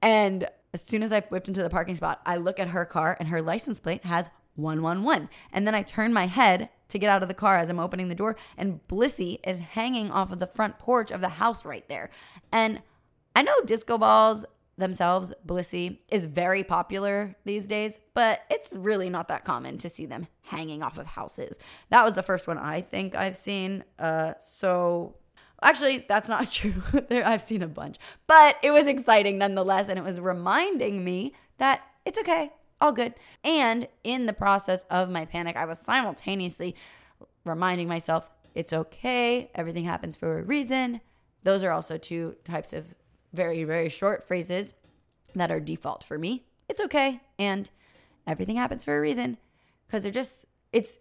And 0.00 0.48
as 0.72 0.82
soon 0.82 1.02
as 1.02 1.12
I 1.12 1.20
whipped 1.20 1.48
into 1.48 1.62
the 1.62 1.70
parking 1.70 1.96
spot, 1.96 2.22
I 2.24 2.36
look 2.36 2.58
at 2.58 2.68
her 2.68 2.84
car 2.84 3.16
and 3.20 3.28
her 3.28 3.42
license 3.42 3.78
plate 3.78 4.04
has 4.04 4.30
111. 4.54 5.28
And 5.52 5.66
then 5.66 5.74
I 5.74 5.82
turn 5.82 6.12
my 6.12 6.26
head 6.26 6.70
to 6.88 6.98
get 6.98 7.10
out 7.10 7.22
of 7.22 7.28
the 7.28 7.34
car 7.34 7.56
as 7.56 7.70
I'm 7.70 7.78
opening 7.78 8.08
the 8.08 8.14
door, 8.14 8.36
and 8.56 8.80
Blissy 8.86 9.38
is 9.46 9.58
hanging 9.58 10.10
off 10.10 10.30
of 10.30 10.38
the 10.38 10.46
front 10.46 10.78
porch 10.78 11.10
of 11.10 11.20
the 11.20 11.28
house 11.30 11.64
right 11.64 11.88
there. 11.88 12.10
And 12.52 12.82
I 13.34 13.42
know 13.42 13.54
disco 13.64 13.96
balls 13.96 14.44
themselves, 14.82 15.32
Blissy, 15.46 15.98
is 16.08 16.26
very 16.26 16.64
popular 16.64 17.34
these 17.44 17.66
days, 17.66 17.98
but 18.14 18.40
it's 18.50 18.72
really 18.72 19.08
not 19.08 19.28
that 19.28 19.44
common 19.44 19.78
to 19.78 19.88
see 19.88 20.04
them 20.06 20.26
hanging 20.42 20.82
off 20.82 20.98
of 20.98 21.06
houses. 21.06 21.56
That 21.90 22.04
was 22.04 22.14
the 22.14 22.22
first 22.22 22.46
one 22.46 22.58
I 22.58 22.82
think 22.82 23.14
I've 23.14 23.36
seen. 23.36 23.84
Uh, 23.98 24.34
so 24.38 25.16
actually, 25.62 26.04
that's 26.08 26.28
not 26.28 26.50
true. 26.50 26.82
I've 27.10 27.42
seen 27.42 27.62
a 27.62 27.68
bunch, 27.68 27.96
but 28.26 28.56
it 28.62 28.70
was 28.70 28.86
exciting 28.86 29.38
nonetheless, 29.38 29.88
and 29.88 29.98
it 29.98 30.04
was 30.04 30.20
reminding 30.20 31.04
me 31.04 31.32
that 31.58 31.82
it's 32.04 32.18
okay, 32.18 32.52
all 32.80 32.92
good. 32.92 33.14
And 33.44 33.88
in 34.04 34.26
the 34.26 34.32
process 34.32 34.84
of 34.90 35.08
my 35.08 35.24
panic, 35.24 35.56
I 35.56 35.64
was 35.64 35.78
simultaneously 35.78 36.74
reminding 37.44 37.88
myself 37.88 38.30
it's 38.54 38.72
okay, 38.72 39.50
everything 39.54 39.84
happens 39.84 40.16
for 40.16 40.38
a 40.38 40.42
reason. 40.42 41.00
Those 41.42 41.62
are 41.62 41.70
also 41.70 41.96
two 41.96 42.36
types 42.44 42.72
of 42.72 42.94
very, 43.32 43.64
very 43.64 43.88
short 43.88 44.26
phrases 44.26 44.74
that 45.34 45.50
are 45.50 45.60
default 45.60 46.04
for 46.04 46.18
me. 46.18 46.44
It's 46.68 46.80
okay. 46.80 47.20
And 47.38 47.70
everything 48.26 48.56
happens 48.56 48.84
for 48.84 48.96
a 48.96 49.00
reason 49.00 49.38
because 49.86 50.02
they're 50.02 50.12
just, 50.12 50.46
it's, 50.72 50.98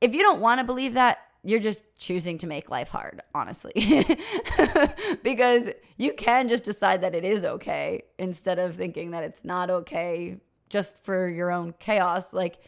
if 0.00 0.14
you 0.14 0.22
don't 0.22 0.40
want 0.40 0.60
to 0.60 0.66
believe 0.66 0.94
that, 0.94 1.18
you're 1.46 1.60
just 1.60 1.84
choosing 1.98 2.38
to 2.38 2.46
make 2.46 2.70
life 2.70 2.88
hard, 2.88 3.20
honestly. 3.34 3.72
because 5.22 5.68
you 5.98 6.14
can 6.14 6.48
just 6.48 6.64
decide 6.64 7.02
that 7.02 7.14
it 7.14 7.24
is 7.24 7.44
okay 7.44 8.02
instead 8.18 8.58
of 8.58 8.76
thinking 8.76 9.10
that 9.10 9.22
it's 9.22 9.44
not 9.44 9.68
okay 9.68 10.38
just 10.70 10.98
for 11.04 11.28
your 11.28 11.52
own 11.52 11.74
chaos. 11.78 12.32
Like, 12.32 12.60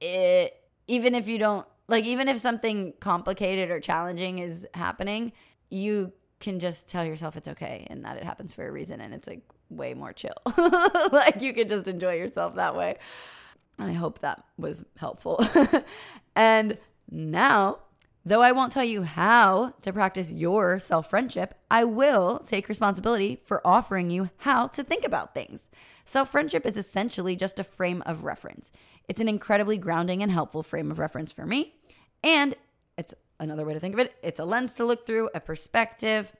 it, 0.00 0.54
even 0.86 1.14
if 1.14 1.28
you 1.28 1.38
don't, 1.38 1.66
like, 1.86 2.06
even 2.06 2.28
if 2.28 2.38
something 2.38 2.94
complicated 2.98 3.70
or 3.70 3.78
challenging 3.78 4.38
is 4.38 4.66
happening, 4.72 5.32
you 5.68 6.10
can 6.44 6.60
just 6.60 6.86
tell 6.86 7.04
yourself 7.04 7.36
it's 7.36 7.48
okay 7.48 7.86
and 7.88 8.04
that 8.04 8.18
it 8.18 8.22
happens 8.22 8.52
for 8.52 8.68
a 8.68 8.70
reason 8.70 9.00
and 9.00 9.14
it's 9.14 9.26
like 9.26 9.40
way 9.70 9.94
more 9.94 10.12
chill. 10.12 10.36
like 11.12 11.40
you 11.40 11.54
can 11.54 11.68
just 11.68 11.88
enjoy 11.88 12.14
yourself 12.14 12.54
that 12.56 12.76
way. 12.76 12.96
I 13.78 13.92
hope 13.92 14.18
that 14.20 14.44
was 14.58 14.84
helpful. 14.98 15.42
and 16.36 16.76
now, 17.10 17.78
though 18.26 18.42
I 18.42 18.52
won't 18.52 18.72
tell 18.72 18.84
you 18.84 19.02
how 19.02 19.74
to 19.82 19.92
practice 19.92 20.30
your 20.30 20.78
self 20.78 21.08
friendship, 21.08 21.54
I 21.70 21.84
will 21.84 22.40
take 22.40 22.68
responsibility 22.68 23.40
for 23.46 23.66
offering 23.66 24.10
you 24.10 24.28
how 24.36 24.68
to 24.68 24.84
think 24.84 25.04
about 25.04 25.34
things. 25.34 25.68
Self 26.04 26.30
friendship 26.30 26.66
is 26.66 26.76
essentially 26.76 27.36
just 27.36 27.58
a 27.58 27.64
frame 27.64 28.02
of 28.04 28.22
reference. 28.22 28.70
It's 29.08 29.20
an 29.20 29.28
incredibly 29.28 29.78
grounding 29.78 30.22
and 30.22 30.30
helpful 30.30 30.62
frame 30.62 30.90
of 30.90 30.98
reference 30.98 31.32
for 31.32 31.46
me. 31.46 31.74
And 32.22 32.54
another 33.38 33.64
way 33.64 33.74
to 33.74 33.80
think 33.80 33.94
of 33.94 34.00
it. 34.00 34.14
It's 34.22 34.40
a 34.40 34.44
lens 34.44 34.74
to 34.74 34.84
look 34.84 35.06
through, 35.06 35.30
a 35.34 35.40
perspective. 35.40 36.32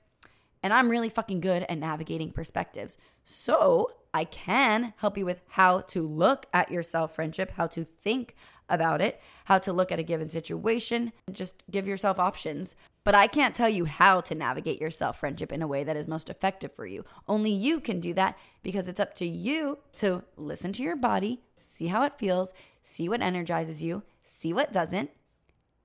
And 0.62 0.72
I'm 0.72 0.88
really 0.90 1.10
fucking 1.10 1.40
good 1.40 1.64
at 1.68 1.78
navigating 1.78 2.30
perspectives. 2.30 2.96
So 3.24 3.92
I 4.14 4.24
can 4.24 4.94
help 4.98 5.18
you 5.18 5.24
with 5.24 5.42
how 5.48 5.80
to 5.80 6.06
look 6.06 6.46
at 6.52 6.70
your 6.70 6.82
self 6.82 7.14
friendship, 7.14 7.52
how 7.52 7.66
to 7.68 7.84
think 7.84 8.34
about 8.68 9.00
it, 9.00 9.20
how 9.44 9.58
to 9.58 9.72
look 9.72 9.92
at 9.92 9.98
a 9.98 10.04
given 10.04 10.28
situation, 10.28 11.12
just 11.30 11.64
give 11.70 11.86
yourself 11.86 12.18
options. 12.18 12.74
But 13.04 13.14
I 13.14 13.26
can't 13.26 13.54
tell 13.54 13.68
you 13.68 13.84
how 13.84 14.22
to 14.22 14.34
navigate 14.34 14.80
your 14.80 14.90
self 14.90 15.20
friendship 15.20 15.52
in 15.52 15.60
a 15.60 15.66
way 15.66 15.84
that 15.84 15.96
is 15.96 16.08
most 16.08 16.30
effective 16.30 16.72
for 16.72 16.86
you. 16.86 17.04
Only 17.28 17.50
you 17.50 17.80
can 17.80 18.00
do 18.00 18.14
that 18.14 18.38
because 18.62 18.88
it's 18.88 19.00
up 19.00 19.14
to 19.16 19.26
you 19.26 19.78
to 19.96 20.24
listen 20.36 20.72
to 20.72 20.82
your 20.82 20.96
body, 20.96 21.42
see 21.58 21.88
how 21.88 22.02
it 22.04 22.18
feels, 22.18 22.54
see 22.82 23.08
what 23.08 23.20
energizes 23.20 23.82
you, 23.82 24.02
see 24.22 24.52
what 24.52 24.72
doesn't, 24.72 25.10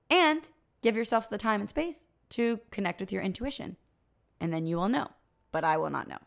and 0.08 0.48
Give 0.82 0.96
yourself 0.96 1.28
the 1.28 1.38
time 1.38 1.60
and 1.60 1.68
space 1.68 2.08
to 2.30 2.60
connect 2.70 3.00
with 3.00 3.12
your 3.12 3.22
intuition, 3.22 3.76
and 4.40 4.52
then 4.52 4.66
you 4.66 4.76
will 4.76 4.88
know, 4.88 5.08
but 5.52 5.64
I 5.64 5.76
will 5.76 5.90
not 5.90 6.08
know. 6.08 6.18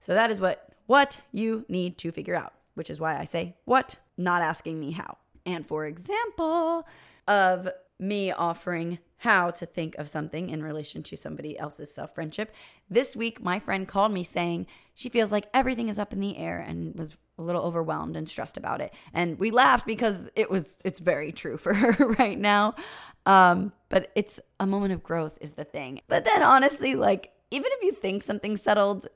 So 0.00 0.14
that 0.14 0.30
is 0.30 0.40
what 0.40 0.68
what 0.86 1.20
you 1.30 1.64
need 1.68 1.96
to 1.98 2.12
figure 2.12 2.34
out, 2.34 2.52
which 2.74 2.90
is 2.90 3.00
why 3.00 3.18
I 3.18 3.24
say 3.24 3.56
what, 3.64 3.96
not 4.16 4.42
asking 4.42 4.80
me 4.80 4.92
how. 4.92 5.18
And 5.46 5.66
for 5.66 5.86
example, 5.86 6.86
of 7.26 7.68
me 7.98 8.32
offering 8.32 8.98
how 9.18 9.50
to 9.50 9.64
think 9.64 9.94
of 9.96 10.08
something 10.08 10.50
in 10.50 10.62
relation 10.62 11.02
to 11.04 11.16
somebody 11.16 11.56
else's 11.56 11.94
self 11.94 12.14
friendship. 12.14 12.52
This 12.90 13.14
week, 13.14 13.40
my 13.40 13.60
friend 13.60 13.86
called 13.86 14.12
me 14.12 14.24
saying 14.24 14.66
she 14.94 15.08
feels 15.08 15.30
like 15.30 15.48
everything 15.54 15.88
is 15.88 15.98
up 15.98 16.12
in 16.12 16.20
the 16.20 16.36
air 16.36 16.58
and 16.58 16.94
was 16.96 17.16
a 17.38 17.42
little 17.42 17.62
overwhelmed 17.62 18.16
and 18.16 18.28
stressed 18.28 18.56
about 18.56 18.80
it. 18.80 18.92
And 19.14 19.38
we 19.38 19.50
laughed 19.50 19.86
because 19.86 20.28
it 20.36 20.50
was, 20.50 20.76
it's 20.84 20.98
very 20.98 21.32
true 21.32 21.56
for 21.56 21.74
her 21.74 22.08
right 22.18 22.38
now. 22.38 22.74
Um, 23.26 23.72
but 23.88 24.10
it's 24.14 24.40
a 24.58 24.66
moment 24.66 24.92
of 24.92 25.02
growth 25.02 25.38
is 25.40 25.52
the 25.52 25.64
thing. 25.64 26.00
But 26.08 26.24
then 26.24 26.42
honestly, 26.42 26.94
like, 26.94 27.32
even 27.50 27.70
if 27.72 27.82
you 27.82 27.92
think 27.92 28.22
something's 28.22 28.62
settled, 28.62 29.06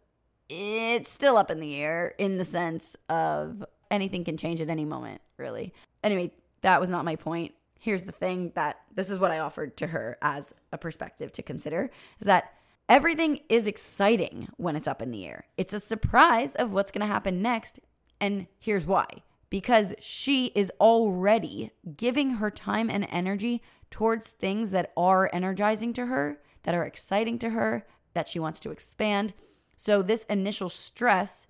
it's 0.49 1.11
still 1.11 1.37
up 1.37 1.51
in 1.51 1.61
the 1.61 1.75
air 1.77 2.15
in 2.19 2.39
the 2.39 2.45
sense 2.45 2.97
of 3.09 3.65
anything 3.91 4.25
can 4.25 4.37
change 4.37 4.61
at 4.61 4.69
any 4.69 4.85
moment, 4.85 5.21
really. 5.39 5.73
Anyway, 6.05 6.31
that 6.63 6.81
was 6.81 6.91
not 6.91 7.05
my 7.05 7.17
point. 7.17 7.53
Here's 7.79 8.03
the 8.03 8.13
thing 8.13 8.53
that 8.55 8.81
this 8.95 9.11
is 9.11 9.19
what 9.19 9.31
I 9.31 9.39
offered 9.39 9.77
to 9.79 9.89
her 9.89 10.19
as 10.23 10.55
a 10.73 10.79
perspective 10.79 11.33
to 11.33 11.43
consider 11.43 11.91
is 12.21 12.27
that 12.27 12.53
everything 12.89 13.41
is 13.49 13.67
exciting 13.67 14.49
when 14.57 14.77
it's 14.77 14.89
up 14.89 15.03
in 15.03 15.11
the 15.11 15.25
air. 15.25 15.47
It's 15.57 15.75
a 15.75 15.81
surprise 15.81 16.55
of 16.57 16.73
what's 16.73 16.91
going 16.91 17.07
to 17.07 17.13
happen 17.13 17.43
next. 17.43 17.81
And 18.21 18.47
here's 18.59 18.87
why 18.87 19.07
because 19.49 19.95
she 20.01 20.47
is 20.55 20.73
already 20.81 21.71
giving 21.97 22.31
her 22.33 22.51
time 22.51 22.91
and 22.91 23.07
energy 23.11 23.63
towards 23.91 24.29
things 24.29 24.71
that 24.71 24.93
are 24.97 25.31
energizing 25.33 25.93
to 25.95 26.07
her, 26.07 26.39
that 26.65 26.75
are 26.75 26.85
exciting 26.85 27.39
to 27.39 27.51
her, 27.51 27.87
that 28.15 28.29
she 28.29 28.39
wants 28.39 28.59
to 28.61 28.71
expand. 28.71 29.33
So, 29.77 30.03
this 30.03 30.25
initial 30.25 30.69
stress 30.69 31.47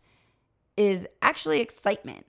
is 0.77 1.07
actually 1.23 1.61
excitement. 1.61 2.27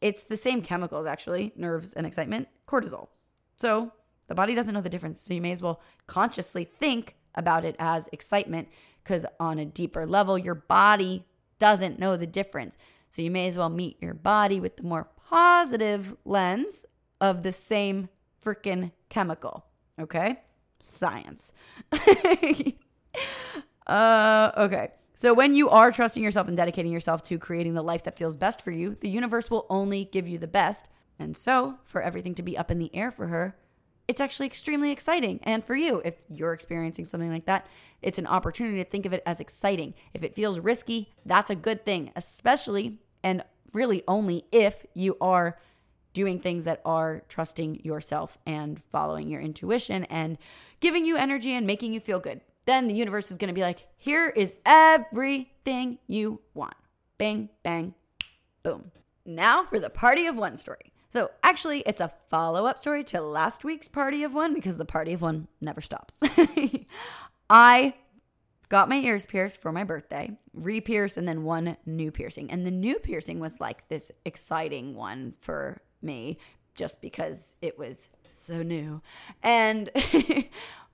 It's 0.00 0.22
the 0.22 0.36
same 0.36 0.62
chemicals, 0.62 1.06
actually, 1.06 1.52
nerves 1.54 1.92
and 1.92 2.06
excitement, 2.06 2.48
cortisol. 2.66 3.08
So, 3.56 3.92
the 4.28 4.34
body 4.34 4.54
doesn't 4.54 4.72
know 4.72 4.80
the 4.80 4.88
difference. 4.88 5.20
So, 5.20 5.34
you 5.34 5.42
may 5.42 5.52
as 5.52 5.60
well 5.60 5.80
consciously 6.06 6.64
think 6.64 7.16
about 7.34 7.64
it 7.64 7.76
as 7.78 8.08
excitement 8.12 8.68
because, 9.02 9.26
on 9.38 9.58
a 9.58 9.66
deeper 9.66 10.06
level, 10.06 10.38
your 10.38 10.54
body 10.54 11.26
doesn't 11.58 11.98
know 11.98 12.16
the 12.16 12.26
difference. 12.26 12.78
So, 13.10 13.22
you 13.22 13.30
may 13.30 13.48
as 13.48 13.56
well 13.56 13.68
meet 13.68 14.00
your 14.00 14.14
body 14.14 14.60
with 14.60 14.76
the 14.76 14.82
more 14.82 15.08
positive 15.28 16.16
lens 16.24 16.86
of 17.20 17.42
the 17.42 17.52
same 17.52 18.08
freaking 18.42 18.92
chemical. 19.08 19.66
Okay? 20.00 20.40
Science. 20.78 21.52
uh, 23.86 24.52
okay. 24.56 24.90
So, 25.14 25.34
when 25.34 25.54
you 25.54 25.68
are 25.68 25.92
trusting 25.92 26.22
yourself 26.22 26.48
and 26.48 26.56
dedicating 26.56 26.92
yourself 26.92 27.22
to 27.24 27.38
creating 27.38 27.74
the 27.74 27.82
life 27.82 28.04
that 28.04 28.16
feels 28.16 28.36
best 28.36 28.62
for 28.62 28.70
you, 28.70 28.96
the 29.00 29.08
universe 29.10 29.50
will 29.50 29.66
only 29.68 30.06
give 30.06 30.26
you 30.26 30.38
the 30.38 30.46
best. 30.46 30.88
And 31.18 31.36
so, 31.36 31.78
for 31.84 32.00
everything 32.00 32.34
to 32.36 32.42
be 32.42 32.56
up 32.56 32.70
in 32.70 32.78
the 32.78 32.94
air 32.94 33.10
for 33.10 33.26
her, 33.26 33.56
it's 34.08 34.20
actually 34.20 34.46
extremely 34.46 34.90
exciting. 34.90 35.40
And 35.42 35.64
for 35.64 35.74
you, 35.74 36.02
if 36.04 36.16
you're 36.28 36.52
experiencing 36.52 37.04
something 37.04 37.30
like 37.30 37.46
that, 37.46 37.66
it's 38.02 38.18
an 38.18 38.26
opportunity 38.26 38.82
to 38.82 38.88
think 38.88 39.06
of 39.06 39.12
it 39.12 39.22
as 39.26 39.40
exciting. 39.40 39.94
If 40.14 40.22
it 40.22 40.34
feels 40.34 40.58
risky, 40.58 41.12
that's 41.24 41.50
a 41.50 41.54
good 41.54 41.84
thing, 41.84 42.10
especially 42.16 42.98
and 43.22 43.44
really 43.72 44.02
only 44.08 44.44
if 44.50 44.84
you 44.94 45.16
are 45.20 45.58
doing 46.12 46.40
things 46.40 46.64
that 46.64 46.80
are 46.84 47.22
trusting 47.28 47.84
yourself 47.84 48.36
and 48.46 48.82
following 48.90 49.28
your 49.28 49.40
intuition 49.40 50.04
and 50.04 50.38
giving 50.80 51.04
you 51.04 51.16
energy 51.16 51.52
and 51.52 51.66
making 51.66 51.92
you 51.92 52.00
feel 52.00 52.18
good. 52.18 52.40
Then 52.66 52.88
the 52.88 52.94
universe 52.94 53.30
is 53.30 53.38
going 53.38 53.48
to 53.48 53.54
be 53.54 53.62
like, 53.62 53.86
here 53.96 54.28
is 54.28 54.52
everything 54.66 55.98
you 56.06 56.40
want. 56.54 56.74
Bang, 57.18 57.48
bang, 57.62 57.94
boom. 58.62 58.90
Now 59.24 59.64
for 59.64 59.78
the 59.78 59.90
party 59.90 60.26
of 60.26 60.36
one 60.36 60.56
story. 60.56 60.92
So 61.12 61.30
actually, 61.42 61.80
it's 61.80 62.00
a 62.00 62.12
follow 62.28 62.66
up 62.66 62.78
story 62.78 63.02
to 63.04 63.20
last 63.20 63.64
week's 63.64 63.88
party 63.88 64.22
of 64.22 64.32
one 64.32 64.54
because 64.54 64.76
the 64.76 64.84
party 64.84 65.12
of 65.12 65.22
one 65.22 65.48
never 65.60 65.80
stops. 65.80 66.16
I 67.50 67.94
got 68.68 68.88
my 68.88 68.96
ears 68.96 69.26
pierced 69.26 69.60
for 69.60 69.72
my 69.72 69.82
birthday, 69.82 70.30
re 70.54 70.80
pierced, 70.80 71.16
and 71.16 71.26
then 71.26 71.42
one 71.42 71.76
new 71.84 72.12
piercing. 72.12 72.50
And 72.50 72.64
the 72.64 72.70
new 72.70 73.00
piercing 73.00 73.40
was 73.40 73.60
like 73.60 73.88
this 73.88 74.12
exciting 74.24 74.94
one 74.94 75.34
for 75.40 75.82
me 76.00 76.38
just 76.76 77.00
because 77.00 77.56
it 77.60 77.76
was 77.76 78.08
so 78.28 78.62
new. 78.62 79.02
And 79.42 79.90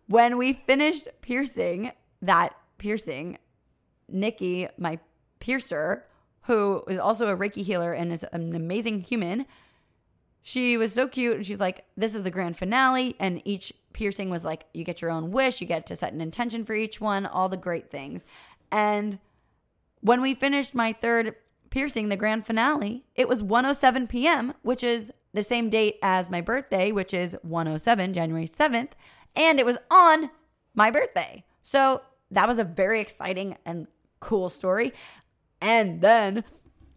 when 0.06 0.38
we 0.38 0.54
finished 0.54 1.08
piercing 1.20 1.92
that 2.22 2.56
piercing, 2.78 3.36
Nikki, 4.08 4.68
my 4.78 4.98
piercer, 5.40 6.06
who 6.42 6.82
is 6.88 6.98
also 6.98 7.28
a 7.28 7.36
Reiki 7.36 7.62
healer 7.62 7.92
and 7.92 8.12
is 8.12 8.24
an 8.32 8.54
amazing 8.54 9.00
human, 9.00 9.44
she 10.48 10.76
was 10.76 10.92
so 10.92 11.08
cute. 11.08 11.34
And 11.34 11.44
she's 11.44 11.58
like, 11.58 11.84
This 11.96 12.14
is 12.14 12.22
the 12.22 12.30
grand 12.30 12.56
finale. 12.56 13.16
And 13.18 13.42
each 13.44 13.72
piercing 13.92 14.30
was 14.30 14.44
like, 14.44 14.66
You 14.72 14.84
get 14.84 15.02
your 15.02 15.10
own 15.10 15.32
wish, 15.32 15.60
you 15.60 15.66
get 15.66 15.86
to 15.86 15.96
set 15.96 16.12
an 16.12 16.20
intention 16.20 16.64
for 16.64 16.72
each 16.72 17.00
one, 17.00 17.26
all 17.26 17.48
the 17.48 17.56
great 17.56 17.90
things. 17.90 18.24
And 18.70 19.18
when 20.02 20.20
we 20.20 20.34
finished 20.34 20.72
my 20.72 20.92
third 20.92 21.34
piercing, 21.70 22.10
the 22.10 22.16
grand 22.16 22.46
finale, 22.46 23.04
it 23.16 23.26
was 23.26 23.42
107 23.42 24.06
p.m., 24.06 24.54
which 24.62 24.84
is 24.84 25.12
the 25.34 25.42
same 25.42 25.68
date 25.68 25.96
as 26.00 26.30
my 26.30 26.40
birthday, 26.40 26.92
which 26.92 27.12
is 27.12 27.36
107, 27.42 28.14
January 28.14 28.46
7th. 28.46 28.90
And 29.34 29.58
it 29.58 29.66
was 29.66 29.78
on 29.90 30.30
my 30.76 30.92
birthday. 30.92 31.44
So 31.64 32.02
that 32.30 32.46
was 32.46 32.60
a 32.60 32.64
very 32.64 33.00
exciting 33.00 33.56
and 33.64 33.88
cool 34.20 34.48
story. 34.48 34.94
And 35.60 36.00
then 36.00 36.44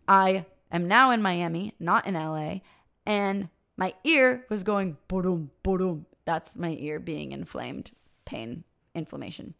I 0.07 0.45
am 0.71 0.87
now 0.87 1.09
in 1.09 1.23
Miami, 1.23 1.73
not 1.79 2.05
in 2.05 2.13
LA, 2.13 2.59
and 3.09 3.49
my 3.75 3.95
ear 4.03 4.45
was 4.49 4.61
going 4.61 4.95
boom, 5.07 5.49
boom. 5.63 6.05
That's 6.25 6.55
my 6.55 6.77
ear 6.79 6.99
being 6.99 7.31
inflamed, 7.31 7.89
pain, 8.23 8.63
inflammation. 8.93 9.55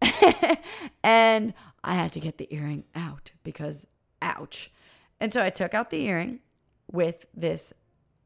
and 1.04 1.52
I 1.84 1.94
had 1.94 2.12
to 2.12 2.20
get 2.20 2.38
the 2.38 2.48
earring 2.50 2.84
out 2.94 3.32
because 3.44 3.86
ouch. 4.22 4.72
And 5.20 5.30
so 5.30 5.42
I 5.42 5.50
took 5.50 5.74
out 5.74 5.90
the 5.90 6.06
earring 6.06 6.40
with 6.90 7.26
this 7.34 7.74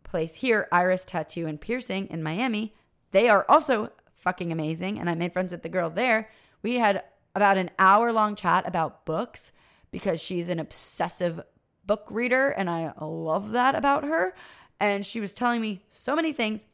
place 0.05 0.37
here, 0.37 0.69
Iris 0.71 1.05
Tattoo 1.05 1.49
and 1.49 1.61
Piercing 1.61 2.07
in 2.07 2.23
Miami. 2.23 2.73
They 3.11 3.29
are 3.29 3.45
also 3.49 3.91
fucking 4.15 4.53
amazing. 4.53 5.01
And 5.01 5.11
I 5.11 5.17
made 5.17 5.33
friends 5.33 5.51
with 5.51 5.63
the 5.63 5.69
girl 5.69 5.91
there. 5.91 6.31
We 6.63 6.77
had 6.77 7.03
about 7.35 7.59
an 7.59 7.71
hour 7.81 8.13
long 8.13 8.37
chat 8.37 8.69
about 8.69 9.05
books 9.05 9.51
because 9.91 10.23
she's 10.23 10.49
an 10.49 10.61
obsessive 10.61 11.41
book 11.87 12.07
reader. 12.09 12.51
And 12.51 12.71
I 12.71 12.93
love 13.01 13.51
that 13.51 13.75
about 13.75 14.05
her. 14.05 14.35
And 14.81 15.05
she 15.05 15.21
was 15.21 15.33
telling 15.33 15.61
me 15.61 15.85
so 15.89 16.17
many 16.17 16.33
things. 16.33 16.67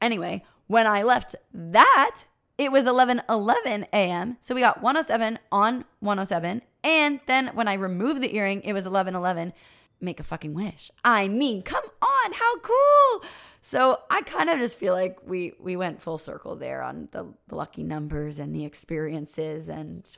Anyway, 0.00 0.44
when 0.66 0.86
I 0.86 1.02
left 1.02 1.34
that, 1.52 2.24
it 2.58 2.70
was 2.70 2.86
11 2.86 3.22
11 3.28 3.86
a.m. 3.92 4.36
So 4.40 4.54
we 4.54 4.60
got 4.60 4.82
107 4.82 5.38
on 5.50 5.84
107. 6.00 6.62
And 6.84 7.20
then 7.26 7.48
when 7.54 7.66
I 7.66 7.74
removed 7.74 8.20
the 8.20 8.34
earring, 8.36 8.62
it 8.62 8.72
was 8.72 8.86
11 8.86 9.14
11 9.14 9.52
make 10.00 10.20
a 10.20 10.22
fucking 10.22 10.54
wish. 10.54 10.90
I 11.04 11.28
mean, 11.28 11.62
come 11.62 11.84
on, 12.02 12.32
how 12.32 12.58
cool. 12.58 13.24
So 13.60 14.00
I 14.10 14.22
kind 14.22 14.48
of 14.48 14.58
just 14.58 14.78
feel 14.78 14.94
like 14.94 15.18
we 15.26 15.54
we 15.58 15.76
went 15.76 16.00
full 16.00 16.18
circle 16.18 16.56
there 16.56 16.82
on 16.82 17.08
the, 17.12 17.26
the 17.48 17.56
lucky 17.56 17.82
numbers 17.82 18.38
and 18.38 18.54
the 18.54 18.64
experiences 18.64 19.68
and 19.68 20.08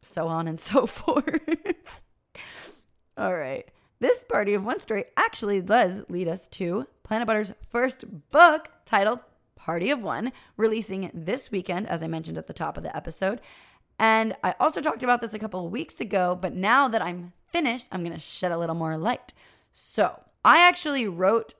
so 0.00 0.28
on 0.28 0.48
and 0.48 0.58
so 0.58 0.86
forth. 0.86 1.92
All 3.16 3.34
right. 3.34 3.68
This 4.00 4.22
party 4.22 4.54
of 4.54 4.64
one 4.64 4.78
story 4.78 5.06
actually 5.16 5.60
does 5.60 6.04
lead 6.08 6.28
us 6.28 6.46
to 6.48 6.86
Planit 7.04 7.26
Butter's 7.26 7.52
first 7.70 8.04
book 8.30 8.68
titled 8.84 9.24
Party 9.56 9.90
of 9.90 10.00
One, 10.00 10.32
releasing 10.56 11.10
this 11.12 11.50
weekend, 11.50 11.88
as 11.88 12.02
I 12.02 12.06
mentioned 12.06 12.38
at 12.38 12.46
the 12.46 12.52
top 12.52 12.76
of 12.76 12.84
the 12.84 12.96
episode. 12.96 13.40
And 13.98 14.36
I 14.44 14.54
also 14.60 14.80
talked 14.80 15.02
about 15.02 15.20
this 15.20 15.34
a 15.34 15.38
couple 15.40 15.66
of 15.66 15.72
weeks 15.72 16.00
ago, 16.00 16.38
but 16.40 16.54
now 16.54 16.86
that 16.86 17.02
I'm 17.02 17.32
finished, 17.48 17.88
I'm 17.90 18.04
to 18.04 18.20
shed 18.20 18.52
a 18.52 18.58
little 18.58 18.76
more 18.76 18.96
light. 18.96 19.34
So, 19.72 20.22
I 20.44 20.60
actually 20.60 21.08
wrote 21.08 21.54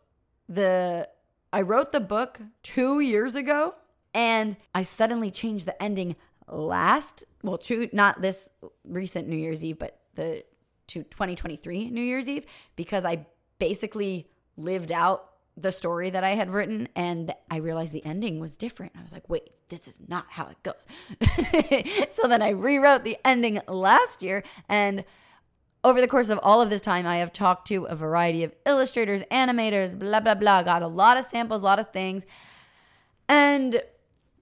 the 0.48 1.08
I 1.52 1.62
wrote 1.62 1.90
the 1.90 2.00
book 2.00 2.40
2 2.62 3.00
years 3.00 3.34
ago 3.34 3.74
and 4.14 4.56
I 4.74 4.82
suddenly 4.82 5.30
changed 5.30 5.66
the 5.66 5.82
ending 5.82 6.14
last, 6.46 7.24
well, 7.42 7.58
two 7.58 7.88
not 7.92 8.22
this 8.22 8.48
recent 8.84 9.28
New 9.28 9.36
Year's 9.36 9.64
Eve, 9.64 9.78
but 9.78 9.98
the 10.14 10.44
to 10.88 11.02
2023 11.04 11.90
New 11.90 12.00
Year's 12.00 12.28
Eve 12.28 12.46
because 12.76 13.04
I 13.04 13.26
basically 13.58 14.28
lived 14.56 14.92
out 14.92 15.30
the 15.56 15.72
story 15.72 16.10
that 16.10 16.22
I 16.24 16.30
had 16.30 16.50
written 16.50 16.88
and 16.94 17.34
I 17.50 17.56
realized 17.56 17.92
the 17.92 18.04
ending 18.04 18.38
was 18.40 18.56
different. 18.56 18.92
I 18.98 19.02
was 19.02 19.12
like, 19.12 19.28
wait, 19.28 19.50
this 19.68 19.88
is 19.88 20.00
not 20.08 20.26
how 20.30 20.48
it 20.48 20.62
goes. 20.62 20.86
so 22.12 22.28
then 22.28 22.42
I 22.42 22.50
rewrote 22.50 23.04
the 23.04 23.16
ending 23.24 23.60
last 23.66 24.22
year 24.22 24.44
and 24.68 25.04
over 25.84 26.00
the 26.00 26.08
course 26.08 26.28
of 26.28 26.38
all 26.42 26.60
of 26.60 26.70
this 26.70 26.80
time, 26.80 27.06
I 27.06 27.18
have 27.18 27.32
talked 27.32 27.68
to 27.68 27.84
a 27.84 27.94
variety 27.94 28.42
of 28.42 28.52
illustrators, 28.66 29.22
animators, 29.30 29.96
blah, 29.96 30.20
blah, 30.20 30.34
blah. 30.34 30.62
Got 30.62 30.82
a 30.82 30.88
lot 30.88 31.16
of 31.16 31.24
samples, 31.24 31.60
a 31.60 31.64
lot 31.64 31.78
of 31.78 31.92
things. 31.92 32.24
And 33.28 33.80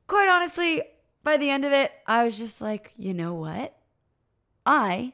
quite 0.07 0.29
honestly, 0.29 0.83
by 1.23 1.37
the 1.37 1.51
end 1.51 1.65
of 1.65 1.73
it, 1.73 1.93
I 2.07 2.25
was 2.25 2.39
just 2.39 2.61
like, 2.61 2.95
you 2.97 3.13
know 3.13 3.35
what? 3.35 3.77
I 4.65 5.13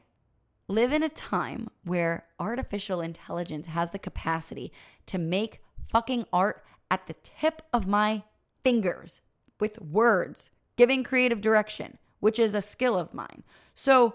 live 0.72 0.92
in 0.92 1.02
a 1.02 1.08
time 1.08 1.68
where 1.84 2.24
artificial 2.40 3.00
intelligence 3.00 3.66
has 3.66 3.90
the 3.90 3.98
capacity 3.98 4.72
to 5.06 5.18
make 5.18 5.60
fucking 5.90 6.24
art 6.32 6.64
at 6.90 7.06
the 7.06 7.14
tip 7.22 7.62
of 7.72 7.86
my 7.86 8.22
fingers 8.64 9.20
with 9.60 9.80
words, 9.80 10.50
giving 10.76 11.04
creative 11.04 11.40
direction, 11.40 11.98
which 12.20 12.38
is 12.38 12.54
a 12.54 12.62
skill 12.62 12.98
of 12.98 13.12
mine. 13.12 13.42
So 13.74 14.14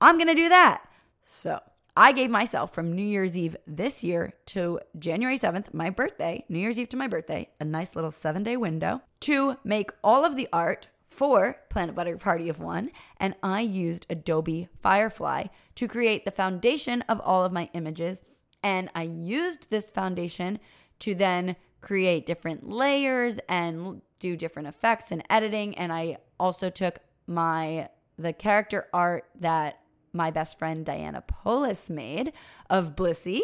I'm 0.00 0.16
going 0.16 0.28
to 0.28 0.34
do 0.34 0.48
that. 0.48 0.82
So 1.22 1.60
I 1.96 2.12
gave 2.12 2.30
myself 2.30 2.72
from 2.72 2.92
New 2.92 3.02
Year's 3.02 3.36
Eve 3.36 3.56
this 3.66 4.04
year 4.04 4.34
to 4.46 4.80
January 4.98 5.38
7th, 5.38 5.72
my 5.72 5.90
birthday, 5.90 6.44
New 6.48 6.58
Year's 6.58 6.78
Eve 6.78 6.88
to 6.90 6.96
my 6.96 7.08
birthday, 7.08 7.48
a 7.58 7.64
nice 7.64 7.94
little 7.94 8.10
seven 8.10 8.42
day 8.42 8.56
window 8.56 9.02
to 9.20 9.56
make 9.64 9.90
all 10.04 10.24
of 10.24 10.36
the 10.36 10.48
art 10.52 10.88
for 11.10 11.56
Planit 11.70 11.94
Butter 11.94 12.16
Party 12.16 12.48
of 12.48 12.60
One. 12.60 12.90
And 13.18 13.34
I 13.42 13.60
used 13.60 14.06
Adobe 14.08 14.68
Firefly 14.82 15.46
to 15.74 15.88
create 15.88 16.24
the 16.24 16.30
foundation 16.30 17.02
of 17.02 17.20
all 17.20 17.44
of 17.44 17.52
my 17.52 17.68
images. 17.74 18.22
And 18.62 18.90
I 18.94 19.02
used 19.02 19.70
this 19.70 19.90
foundation 19.90 20.58
to 21.00 21.14
then 21.14 21.56
create 21.80 22.26
different 22.26 22.68
layers 22.68 23.38
and 23.48 24.02
do 24.18 24.36
different 24.36 24.68
effects 24.68 25.10
and 25.12 25.24
editing. 25.30 25.76
And 25.76 25.92
I 25.92 26.18
also 26.38 26.70
took 26.70 26.98
my 27.26 27.88
the 28.18 28.32
character 28.32 28.86
art 28.92 29.24
that 29.40 29.80
my 30.12 30.30
best 30.30 30.58
friend 30.58 30.84
Diana 30.84 31.22
Polis 31.22 31.88
made 31.88 32.32
of 32.68 32.94
Blissey 32.94 33.40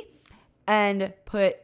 and 0.66 1.12
put 1.24 1.56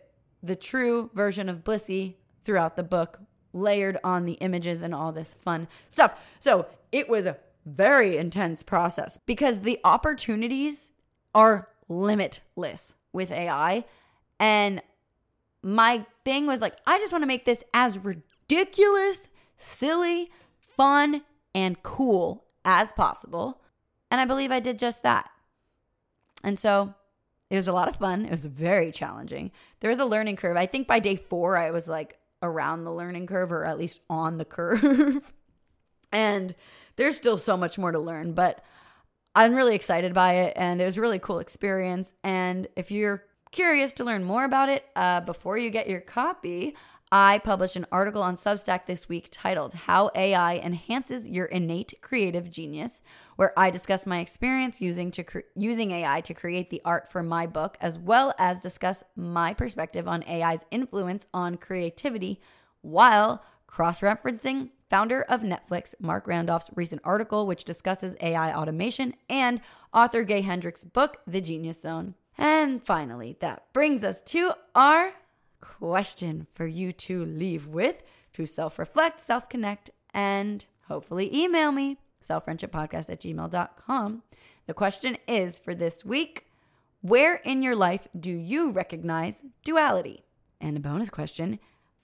the 0.42 0.56
true 0.56 1.10
version 1.14 1.48
of 1.48 1.64
Blissey 1.64 2.14
throughout 2.44 2.76
the 2.76 2.82
book, 2.82 3.20
layered 3.52 3.98
on 4.02 4.24
the 4.24 4.34
images 4.34 4.82
and 4.82 4.94
all 4.94 5.12
this 5.12 5.34
fun 5.44 5.68
stuff. 5.88 6.18
So 6.38 6.66
it 6.90 7.08
was 7.08 7.26
a 7.26 7.36
very 7.64 8.16
intense 8.16 8.62
process 8.62 9.18
because 9.26 9.60
the 9.60 9.78
opportunities 9.84 10.90
are 11.34 11.68
limitless 11.88 12.94
with 13.12 13.30
AI. 13.30 13.84
And 14.40 14.82
my 15.62 16.04
thing 16.24 16.46
was 16.46 16.60
like, 16.60 16.76
I 16.86 16.98
just 16.98 17.12
want 17.12 17.22
to 17.22 17.28
make 17.28 17.44
this 17.44 17.62
as 17.72 17.98
ridiculous, 17.98 19.28
silly, 19.58 20.30
fun, 20.76 21.22
and 21.54 21.82
cool 21.82 22.44
as 22.64 22.92
possible. 22.92 23.60
And 24.10 24.20
I 24.20 24.24
believe 24.24 24.50
I 24.50 24.60
did 24.60 24.78
just 24.78 25.02
that. 25.02 25.30
And 26.42 26.58
so 26.58 26.94
it 27.50 27.56
was 27.56 27.68
a 27.68 27.72
lot 27.72 27.88
of 27.88 27.96
fun. 27.96 28.24
It 28.24 28.30
was 28.30 28.46
very 28.46 28.90
challenging. 28.90 29.52
There 29.80 29.90
was 29.90 29.98
a 29.98 30.04
learning 30.04 30.36
curve. 30.36 30.56
I 30.56 30.66
think 30.66 30.88
by 30.88 30.98
day 30.98 31.16
four, 31.16 31.56
I 31.56 31.70
was 31.70 31.86
like 31.86 32.18
around 32.42 32.85
the 32.85 32.92
learning 32.92 33.26
curve 33.26 33.52
or 33.52 33.64
at 33.64 33.78
least 33.78 34.00
on 34.11 34.38
the 34.38 34.44
curve. 34.44 35.20
and 36.12 36.55
there's 36.96 37.16
still 37.16 37.38
so 37.38 37.57
much 37.57 37.78
more 37.78 37.92
to 37.92 37.98
learn, 37.98 38.33
but 38.33 38.64
I'm 39.35 39.55
really 39.55 39.74
excited 39.74 40.12
by 40.12 40.35
it. 40.35 40.52
And 40.57 40.81
it 40.81 40.85
was 40.85 40.98
a 40.98 41.00
really 41.00 41.18
cool 41.18 41.38
experience. 41.38 42.12
And 42.22 42.66
if 42.76 42.90
you're 42.90 43.24
curious 43.50 43.92
to 43.94 44.05
learn 44.05 44.24
more 44.24 44.44
about 44.44 44.68
it 44.68 44.85
uh, 44.96 45.20
before 45.20 45.57
you 45.57 45.70
get 45.70 45.88
your 45.88 46.00
copy, 46.00 46.74
I 47.11 47.38
published 47.38 47.76
an 47.76 47.87
article 47.92 48.22
on 48.22 48.35
Substack 48.35 48.87
this 48.87 49.09
week 49.09 49.28
titled 49.31 49.74
How 49.74 50.11
AI 50.14 50.57
Enhances 50.57 51.28
Your 51.28 51.44
Innate 51.46 52.00
Creative 52.00 52.50
Genius, 52.50 53.02
where 53.36 53.58
I 53.58 53.70
discuss 53.70 54.06
my 54.06 54.20
experience 54.20 54.80
using 54.80 55.10
to 55.12 55.24
cre- 55.24 55.38
using 55.54 55.90
AI 55.90 56.20
to 56.22 56.34
create 56.34 56.70
the 56.70 56.82
art 56.84 57.10
for 57.10 57.22
my 57.22 57.46
book 57.46 57.76
as 57.80 57.98
well 57.98 58.34
as 58.38 58.58
discuss 58.58 59.02
my 59.16 59.54
perspective 59.54 60.06
on 60.08 60.22
AI's 60.24 60.64
influence 60.70 61.26
on 61.32 61.56
creativity 61.56 62.40
while 62.82 63.42
cross-referencing 63.66 64.70
founder 64.90 65.22
of 65.22 65.40
Netflix 65.40 65.94
Marc 65.98 66.26
Randolph's 66.26 66.70
recent 66.74 67.00
article 67.04 67.46
which 67.46 67.64
discusses 67.64 68.16
AI 68.20 68.54
automation 68.54 69.14
and 69.28 69.60
author 69.94 70.24
Gay 70.24 70.42
Hendricks' 70.42 70.84
book 70.84 71.18
The 71.26 71.40
Genius 71.40 71.80
Zone. 71.80 72.14
And 72.36 72.82
finally, 72.84 73.36
that 73.40 73.72
brings 73.72 74.04
us 74.04 74.20
to 74.22 74.52
our 74.74 75.12
question 75.60 76.46
for 76.54 76.66
you 76.66 76.92
to 76.92 77.24
leave 77.24 77.66
with 77.66 78.02
to 78.34 78.46
self 78.46 78.78
reflect, 78.78 79.20
self 79.20 79.48
connect, 79.48 79.90
and 80.12 80.64
hopefully 80.88 81.34
email 81.34 81.72
me. 81.72 81.98
Selffriendshippodcast 82.22 83.11
at 83.11 83.20
gmail.com. 83.20 84.22
The 84.66 84.74
question 84.74 85.16
is 85.26 85.58
for 85.58 85.74
this 85.74 86.04
week 86.04 86.46
Where 87.00 87.37
in 87.37 87.62
your 87.62 87.76
life 87.76 88.08
do 88.18 88.32
you 88.32 88.70
recognize 88.70 89.42
duality? 89.64 90.24
And 90.61 90.76
a 90.76 90.80
bonus 90.80 91.11
question 91.11 91.58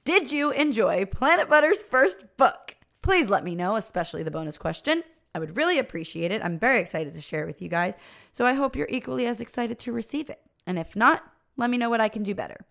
Did 0.04 0.32
you 0.32 0.50
enjoy 0.50 1.04
Planit 1.04 1.48
Butter's 1.48 1.82
first 1.82 2.24
book? 2.36 2.76
Please 3.02 3.30
let 3.30 3.44
me 3.44 3.54
know, 3.54 3.76
especially 3.76 4.22
the 4.22 4.30
bonus 4.30 4.58
question. 4.58 5.02
I 5.34 5.38
would 5.38 5.56
really 5.56 5.78
appreciate 5.78 6.32
it. 6.32 6.42
I'm 6.42 6.58
very 6.58 6.80
excited 6.80 7.12
to 7.14 7.20
share 7.20 7.44
it 7.44 7.46
with 7.46 7.62
you 7.62 7.68
guys. 7.68 7.94
So 8.32 8.44
I 8.44 8.54
hope 8.54 8.74
you're 8.74 8.88
equally 8.90 9.26
as 9.26 9.40
excited 9.40 9.78
to 9.80 9.92
receive 9.92 10.30
it. 10.30 10.40
And 10.66 10.78
if 10.78 10.96
not, 10.96 11.22
let 11.56 11.70
me 11.70 11.78
know 11.78 11.90
what 11.90 12.00
I 12.00 12.08
can 12.08 12.22
do 12.22 12.34
better. 12.34 12.66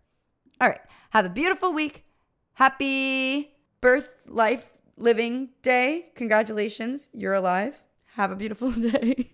All 0.60 0.68
right. 0.68 0.82
Have 1.12 1.26
a 1.26 1.30
beautiful 1.30 1.72
week. 1.72 2.04
Happy 2.54 3.56
birth, 3.80 4.10
life, 4.26 4.74
living 4.98 5.50
day. 5.62 6.10
Congratulations. 6.16 7.10
You're 7.14 7.34
alive. 7.34 7.84
Have 8.16 8.32
a 8.32 8.36
beautiful 8.36 8.72
day. 8.92 9.32